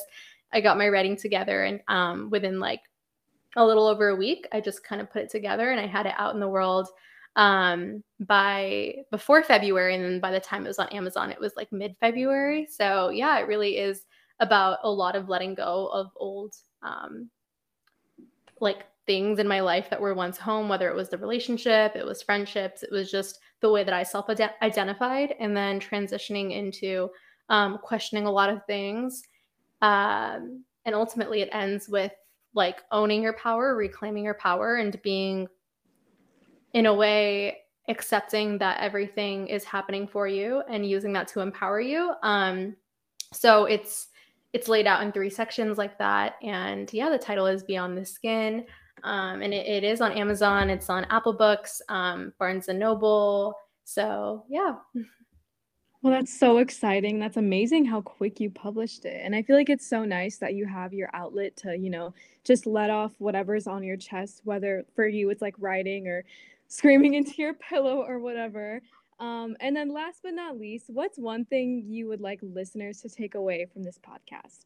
I 0.52 0.62
got 0.62 0.78
my 0.78 0.89
writing 0.89 1.15
together. 1.15 1.63
And 1.63 1.82
um, 1.88 2.30
within 2.30 2.60
like 2.60 2.82
a 3.56 3.65
little 3.65 3.88
over 3.88 4.10
a 4.10 4.15
week, 4.15 4.47
I 4.52 4.60
just 4.62 4.84
kind 4.84 5.02
of 5.02 5.12
put 5.12 5.23
it 5.23 5.30
together 5.30 5.71
and 5.71 5.80
I 5.80 5.88
had 5.88 6.06
it 6.06 6.15
out 6.17 6.34
in 6.34 6.39
the 6.39 6.49
world 6.49 6.88
um 7.36 8.04
by 8.19 8.93
before 9.10 9.41
February 9.41 9.95
and 9.95 10.04
then 10.04 10.19
by 10.19 10.30
the 10.30 10.39
time 10.39 10.65
it 10.65 10.67
was 10.67 10.78
on 10.78 10.88
Amazon 10.89 11.32
it 11.32 11.39
was 11.39 11.54
like 11.56 11.71
mid 11.71 11.95
February. 11.99 12.67
So 12.69 13.10
yeah, 13.10 13.39
it 13.39 13.47
really 13.47 13.78
is 13.78 14.04
about 14.39 14.78
a 14.84 14.89
lot 14.89 15.15
of 15.15 15.30
letting 15.30 15.56
go 15.56 15.88
of 15.88 16.12
old 16.15 16.54
um 16.84 17.32
like 18.60 18.86
things 19.06 19.39
in 19.39 19.48
my 19.48 19.60
life 19.60 19.89
that 19.89 20.00
were 20.00 20.13
once 20.13 20.38
home 20.38 20.70
whether 20.70 20.89
it 20.89 20.96
was 20.96 21.10
the 21.10 21.18
relationship, 21.18 21.96
it 21.96 22.06
was 22.06 22.22
friendships, 22.22 22.84
it 22.84 22.92
was 22.92 23.12
just 23.12 23.39
the 23.60 23.70
way 23.70 23.84
that 23.84 23.94
I 23.94 24.04
self 24.04 24.30
identified 24.30 25.36
and 25.39 25.56
then 25.56 25.80
transitioning 25.80 26.56
into 26.56 27.10
um 27.50 27.80
questioning 27.84 28.26
a 28.26 28.32
lot 28.32 28.50
of 28.50 28.66
things. 28.66 29.24
Um 29.82 30.63
and 30.86 30.96
ultimately 30.96 31.42
it 31.42 31.50
ends 31.52 31.89
with 31.89 32.12
like 32.54 32.84
owning 32.92 33.24
your 33.24 33.34
power, 33.34 33.76
reclaiming 33.76 34.24
your 34.24 34.36
power 34.36 34.76
and 34.76 35.02
being 35.02 35.48
in 36.74 36.86
a 36.86 36.94
way 36.94 37.58
accepting 37.89 38.58
that 38.60 38.80
everything 38.80 39.48
is 39.48 39.66
happening 39.66 40.08
for 40.08 40.28
you 40.28 40.63
and 40.70 40.89
using 40.89 41.12
that 41.13 41.28
to 41.28 41.42
empower 41.42 41.82
you. 41.82 42.13
Um 42.24 42.76
so 43.34 43.66
it's 43.66 44.08
it's 44.54 44.68
laid 44.68 44.86
out 44.86 45.02
in 45.02 45.12
three 45.12 45.32
sections 45.32 45.78
like 45.78 45.98
that. 45.98 46.36
And 46.42 46.92
yeah 46.94 47.10
the 47.10 47.18
title 47.18 47.48
is 47.48 47.63
beyond 47.63 47.98
the 47.98 48.06
skin 48.06 48.66
um 49.04 49.42
and 49.42 49.54
it, 49.54 49.66
it 49.68 49.84
is 49.84 50.02
on 50.02 50.12
amazon 50.13 50.70
it's 50.70 50.89
on 50.89 51.06
apple 51.10 51.34
books 51.34 51.82
um 51.89 52.34
barnes 52.39 52.68
and 52.68 52.80
noble 52.80 53.56
so 53.84 54.44
yeah 54.50 54.76
Well, 56.04 56.12
that's 56.12 56.38
so 56.38 56.58
exciting. 56.58 57.18
That's 57.18 57.38
amazing 57.38 57.86
how 57.86 58.02
quick 58.02 58.42
you 58.42 58.50
published 58.50 59.06
it. 59.06 59.22
And 59.24 59.34
I 59.34 59.42
feel 59.42 59.56
like 59.56 59.70
it's 59.70 59.88
so 59.88 60.04
nice 60.04 60.36
that 60.39 60.54
you 60.54 60.66
have 60.66 60.94
your 60.94 61.10
outlet 61.13 61.56
to, 61.58 61.78
you 61.78 61.89
know, 61.89 62.13
just 62.44 62.66
let 62.66 62.89
off 62.89 63.13
whatever's 63.20 63.68
on 63.68 63.84
your 63.84 63.96
chest, 63.96 64.42
whether 64.44 64.84
for 64.96 65.08
you 65.08 65.30
it's 65.30 65.42
like 65.42 65.56
writing 65.60 66.10
or 66.10 66.26
screaming 66.68 67.13
into 67.20 67.36
your 67.38 67.54
pillow 67.54 68.04
or 68.06 68.20
whatever. 68.20 68.82
Um, 69.22 69.56
and 69.62 69.74
then 69.74 69.94
last 69.94 70.20
but 70.24 70.34
not 70.34 70.60
least, 70.60 70.89
what's 70.89 71.18
one 71.18 71.46
thing 71.46 71.86
you 71.88 72.10
would 72.10 72.20
like 72.20 72.39
listeners 72.42 73.00
to 73.04 73.10
take 73.10 73.36
away 73.36 73.66
from 73.72 73.84
this 73.84 73.98
podcast? 73.98 74.63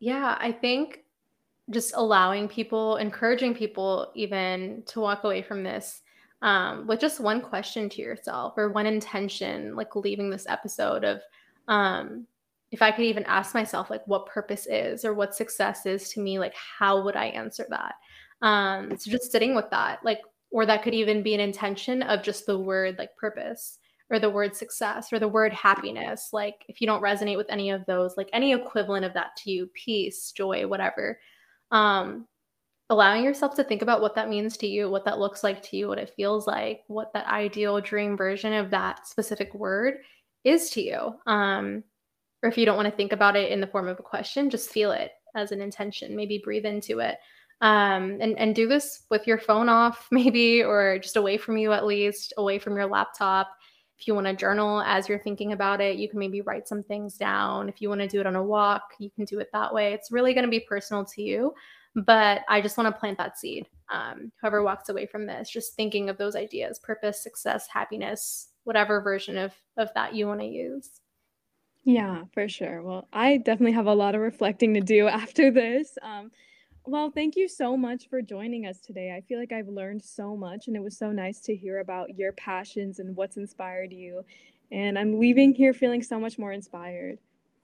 Yeah, 0.00 0.36
I 0.40 0.50
think 0.50 1.03
just 1.70 1.94
allowing 1.96 2.48
people, 2.48 2.96
encouraging 2.96 3.54
people 3.54 4.12
even 4.14 4.82
to 4.86 5.00
walk 5.00 5.24
away 5.24 5.42
from 5.42 5.62
this 5.62 6.02
um, 6.42 6.86
with 6.86 7.00
just 7.00 7.20
one 7.20 7.40
question 7.40 7.88
to 7.88 8.02
yourself 8.02 8.54
or 8.56 8.70
one 8.70 8.86
intention, 8.86 9.74
like 9.74 9.96
leaving 9.96 10.30
this 10.30 10.46
episode 10.48 11.04
of 11.04 11.20
um, 11.68 12.26
if 12.70 12.82
I 12.82 12.90
could 12.90 13.04
even 13.04 13.24
ask 13.24 13.54
myself, 13.54 13.88
like, 13.88 14.06
what 14.06 14.26
purpose 14.26 14.66
is 14.66 15.04
or 15.04 15.14
what 15.14 15.34
success 15.34 15.86
is 15.86 16.10
to 16.10 16.20
me, 16.20 16.38
like, 16.38 16.54
how 16.54 17.02
would 17.02 17.16
I 17.16 17.26
answer 17.26 17.66
that? 17.70 17.94
Um, 18.42 18.98
so 18.98 19.10
just 19.10 19.30
sitting 19.30 19.54
with 19.54 19.70
that, 19.70 20.04
like, 20.04 20.18
or 20.54 20.64
that 20.64 20.84
could 20.84 20.94
even 20.94 21.22
be 21.22 21.34
an 21.34 21.40
intention 21.40 22.00
of 22.02 22.22
just 22.22 22.46
the 22.46 22.58
word 22.58 22.96
like 22.96 23.14
purpose 23.16 23.78
or 24.08 24.20
the 24.20 24.30
word 24.30 24.54
success 24.54 25.12
or 25.12 25.18
the 25.18 25.26
word 25.26 25.52
happiness 25.52 26.28
like 26.32 26.64
if 26.68 26.80
you 26.80 26.86
don't 26.86 27.02
resonate 27.02 27.36
with 27.36 27.50
any 27.50 27.70
of 27.70 27.84
those 27.86 28.16
like 28.16 28.30
any 28.32 28.52
equivalent 28.52 29.04
of 29.04 29.12
that 29.12 29.34
to 29.36 29.50
you 29.50 29.68
peace 29.74 30.30
joy 30.30 30.64
whatever 30.64 31.18
um 31.74 32.26
allowing 32.90 33.24
yourself 33.24 33.54
to 33.56 33.64
think 33.64 33.82
about 33.82 34.00
what 34.00 34.14
that 34.14 34.28
means 34.28 34.56
to 34.56 34.66
you 34.66 34.88
what 34.88 35.04
that 35.04 35.18
looks 35.18 35.42
like 35.42 35.62
to 35.62 35.76
you 35.76 35.88
what 35.88 35.98
it 35.98 36.12
feels 36.16 36.46
like 36.46 36.82
what 36.86 37.12
that 37.12 37.26
ideal 37.26 37.80
dream 37.80 38.16
version 38.16 38.52
of 38.52 38.70
that 38.70 39.06
specific 39.06 39.52
word 39.54 39.94
is 40.44 40.70
to 40.70 40.80
you. 40.80 41.14
Um 41.26 41.84
or 42.42 42.48
if 42.48 42.58
you 42.58 42.66
don't 42.66 42.76
want 42.76 42.88
to 42.88 42.96
think 42.96 43.12
about 43.12 43.36
it 43.36 43.50
in 43.50 43.60
the 43.60 43.66
form 43.66 43.88
of 43.88 43.98
a 43.98 44.02
question 44.02 44.50
just 44.50 44.70
feel 44.70 44.92
it 44.92 45.12
as 45.34 45.50
an 45.50 45.60
intention 45.60 46.16
maybe 46.16 46.40
breathe 46.42 46.64
into 46.66 47.00
it. 47.00 47.18
Um, 47.60 48.18
and 48.20 48.38
and 48.38 48.54
do 48.54 48.68
this 48.68 49.04
with 49.10 49.26
your 49.26 49.38
phone 49.38 49.68
off 49.68 50.08
maybe 50.12 50.62
or 50.62 50.98
just 50.98 51.16
away 51.16 51.38
from 51.38 51.56
you 51.56 51.72
at 51.72 51.86
least 51.86 52.34
away 52.36 52.58
from 52.58 52.76
your 52.76 52.86
laptop 52.86 53.48
if 53.98 54.08
you 54.08 54.14
want 54.14 54.26
to 54.26 54.34
journal 54.34 54.82
as 54.82 55.08
you're 55.08 55.18
thinking 55.18 55.52
about 55.52 55.80
it 55.80 55.96
you 55.96 56.08
can 56.08 56.18
maybe 56.18 56.40
write 56.40 56.68
some 56.68 56.82
things 56.82 57.16
down. 57.16 57.68
If 57.68 57.80
you 57.80 57.88
want 57.88 58.00
to 58.00 58.08
do 58.08 58.20
it 58.20 58.26
on 58.26 58.36
a 58.36 58.42
walk 58.42 58.94
you 58.98 59.10
can 59.10 59.24
do 59.24 59.38
it 59.38 59.48
that 59.52 59.72
way. 59.72 59.92
It's 59.92 60.10
really 60.10 60.34
going 60.34 60.44
to 60.44 60.50
be 60.50 60.60
personal 60.60 61.04
to 61.04 61.22
you 61.22 61.54
but 61.96 62.42
i 62.48 62.60
just 62.60 62.76
want 62.76 62.92
to 62.92 62.98
plant 62.98 63.16
that 63.18 63.38
seed 63.38 63.68
um, 63.92 64.32
whoever 64.40 64.62
walks 64.62 64.88
away 64.88 65.06
from 65.06 65.26
this 65.26 65.48
just 65.48 65.74
thinking 65.74 66.08
of 66.08 66.18
those 66.18 66.34
ideas 66.34 66.78
purpose 66.80 67.22
success 67.22 67.68
happiness 67.68 68.48
whatever 68.64 69.00
version 69.00 69.36
of 69.36 69.52
of 69.76 69.90
that 69.94 70.14
you 70.14 70.26
want 70.26 70.40
to 70.40 70.46
use. 70.46 70.90
Yeah 71.84 72.24
for 72.32 72.48
sure. 72.48 72.82
Well 72.82 73.08
i 73.12 73.36
definitely 73.36 73.72
have 73.72 73.86
a 73.86 73.94
lot 73.94 74.14
of 74.14 74.22
reflecting 74.22 74.74
to 74.74 74.80
do 74.80 75.06
after 75.22 75.50
this 75.50 75.96
um, 76.02 76.30
well, 76.86 77.10
thank 77.10 77.36
you 77.36 77.48
so 77.48 77.76
much 77.76 78.08
for 78.08 78.20
joining 78.20 78.66
us 78.66 78.80
today. 78.80 79.14
I 79.16 79.20
feel 79.22 79.38
like 79.38 79.52
I've 79.52 79.68
learned 79.68 80.02
so 80.02 80.36
much, 80.36 80.66
and 80.66 80.76
it 80.76 80.82
was 80.82 80.98
so 80.98 81.10
nice 81.12 81.40
to 81.40 81.56
hear 81.56 81.80
about 81.80 82.16
your 82.16 82.32
passions 82.32 82.98
and 82.98 83.16
what's 83.16 83.36
inspired 83.36 83.92
you. 83.92 84.24
And 84.70 84.98
I'm 84.98 85.18
leaving 85.18 85.54
here 85.54 85.72
feeling 85.72 86.02
so 86.02 86.18
much 86.18 86.38
more 86.38 86.52
inspired. 86.52 87.18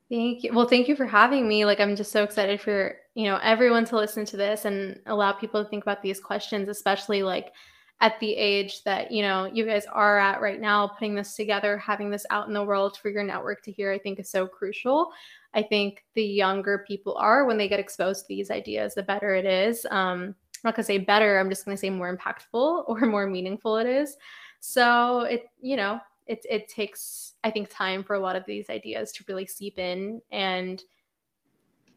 Thank 0.08 0.42
you. 0.42 0.52
Well, 0.52 0.66
thank 0.66 0.88
you 0.88 0.96
for 0.96 1.06
having 1.06 1.46
me. 1.46 1.64
Like, 1.64 1.80
I'm 1.80 1.96
just 1.96 2.12
so 2.12 2.24
excited 2.24 2.60
for, 2.60 2.96
you 3.14 3.24
know, 3.24 3.38
everyone 3.42 3.84
to 3.86 3.96
listen 3.96 4.24
to 4.26 4.36
this 4.36 4.64
and 4.64 4.98
allow 5.06 5.32
people 5.32 5.62
to 5.62 5.68
think 5.68 5.84
about 5.84 6.02
these 6.02 6.18
questions, 6.18 6.68
especially 6.68 7.22
like 7.22 7.52
at 8.00 8.18
the 8.18 8.32
age 8.32 8.82
that, 8.84 9.12
you 9.12 9.22
know, 9.22 9.44
you 9.44 9.66
guys 9.66 9.84
are 9.92 10.18
at 10.18 10.40
right 10.40 10.60
now, 10.60 10.88
putting 10.88 11.14
this 11.14 11.36
together, 11.36 11.76
having 11.76 12.10
this 12.10 12.26
out 12.30 12.48
in 12.48 12.54
the 12.54 12.64
world 12.64 12.96
for 12.96 13.10
your 13.10 13.22
network 13.22 13.62
to 13.62 13.72
hear, 13.72 13.92
I 13.92 13.98
think 13.98 14.18
is 14.18 14.30
so 14.30 14.46
crucial. 14.46 15.12
I 15.54 15.62
think 15.62 16.04
the 16.14 16.24
younger 16.24 16.84
people 16.86 17.16
are 17.16 17.44
when 17.44 17.58
they 17.58 17.68
get 17.68 17.80
exposed 17.80 18.22
to 18.22 18.28
these 18.28 18.50
ideas, 18.50 18.94
the 18.94 19.02
better 19.02 19.34
it 19.34 19.44
is. 19.44 19.84
Um, 19.90 20.34
I'm 20.62 20.68
not 20.68 20.76
gonna 20.76 20.84
say 20.84 20.98
better. 20.98 21.38
I'm 21.38 21.48
just 21.48 21.64
gonna 21.64 21.76
say 21.76 21.90
more 21.90 22.14
impactful 22.16 22.84
or 22.88 23.00
more 23.00 23.26
meaningful 23.26 23.76
it 23.76 23.86
is. 23.86 24.16
So 24.60 25.22
it, 25.22 25.46
you 25.60 25.76
know, 25.76 26.00
it 26.26 26.44
it 26.48 26.68
takes 26.68 27.34
I 27.42 27.50
think 27.50 27.68
time 27.70 28.04
for 28.04 28.14
a 28.14 28.20
lot 28.20 28.36
of 28.36 28.44
these 28.46 28.70
ideas 28.70 29.12
to 29.12 29.24
really 29.26 29.46
seep 29.46 29.78
in 29.78 30.20
and 30.30 30.82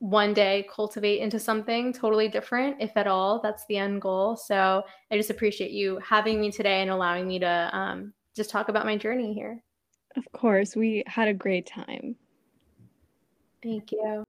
one 0.04 0.34
day 0.34 0.68
cultivate 0.70 1.22
into 1.22 1.40
something 1.40 1.94
totally 1.94 2.28
different, 2.28 2.76
if 2.82 2.98
at 2.98 3.08
all. 3.08 3.40
That's 3.40 3.66
the 3.68 3.78
end 3.78 4.02
goal. 4.02 4.36
So 4.36 4.84
I 5.10 5.16
just 5.16 5.30
appreciate 5.30 5.72
you 5.72 5.98
having 6.00 6.42
me 6.42 6.52
today 6.52 6.82
and 6.82 6.92
allowing 6.92 7.26
me 7.26 7.40
to 7.40 7.70
um, 7.72 8.14
just 8.36 8.50
talk 8.50 8.68
about 8.68 8.86
my 8.86 8.98
journey 8.98 9.34
here. 9.34 9.64
Of 10.18 10.30
course, 10.34 10.76
we 10.76 11.04
had 11.08 11.30
a 11.30 11.34
great 11.34 11.68
time. 11.68 12.18
Thank 13.64 13.94
you. 13.94 14.26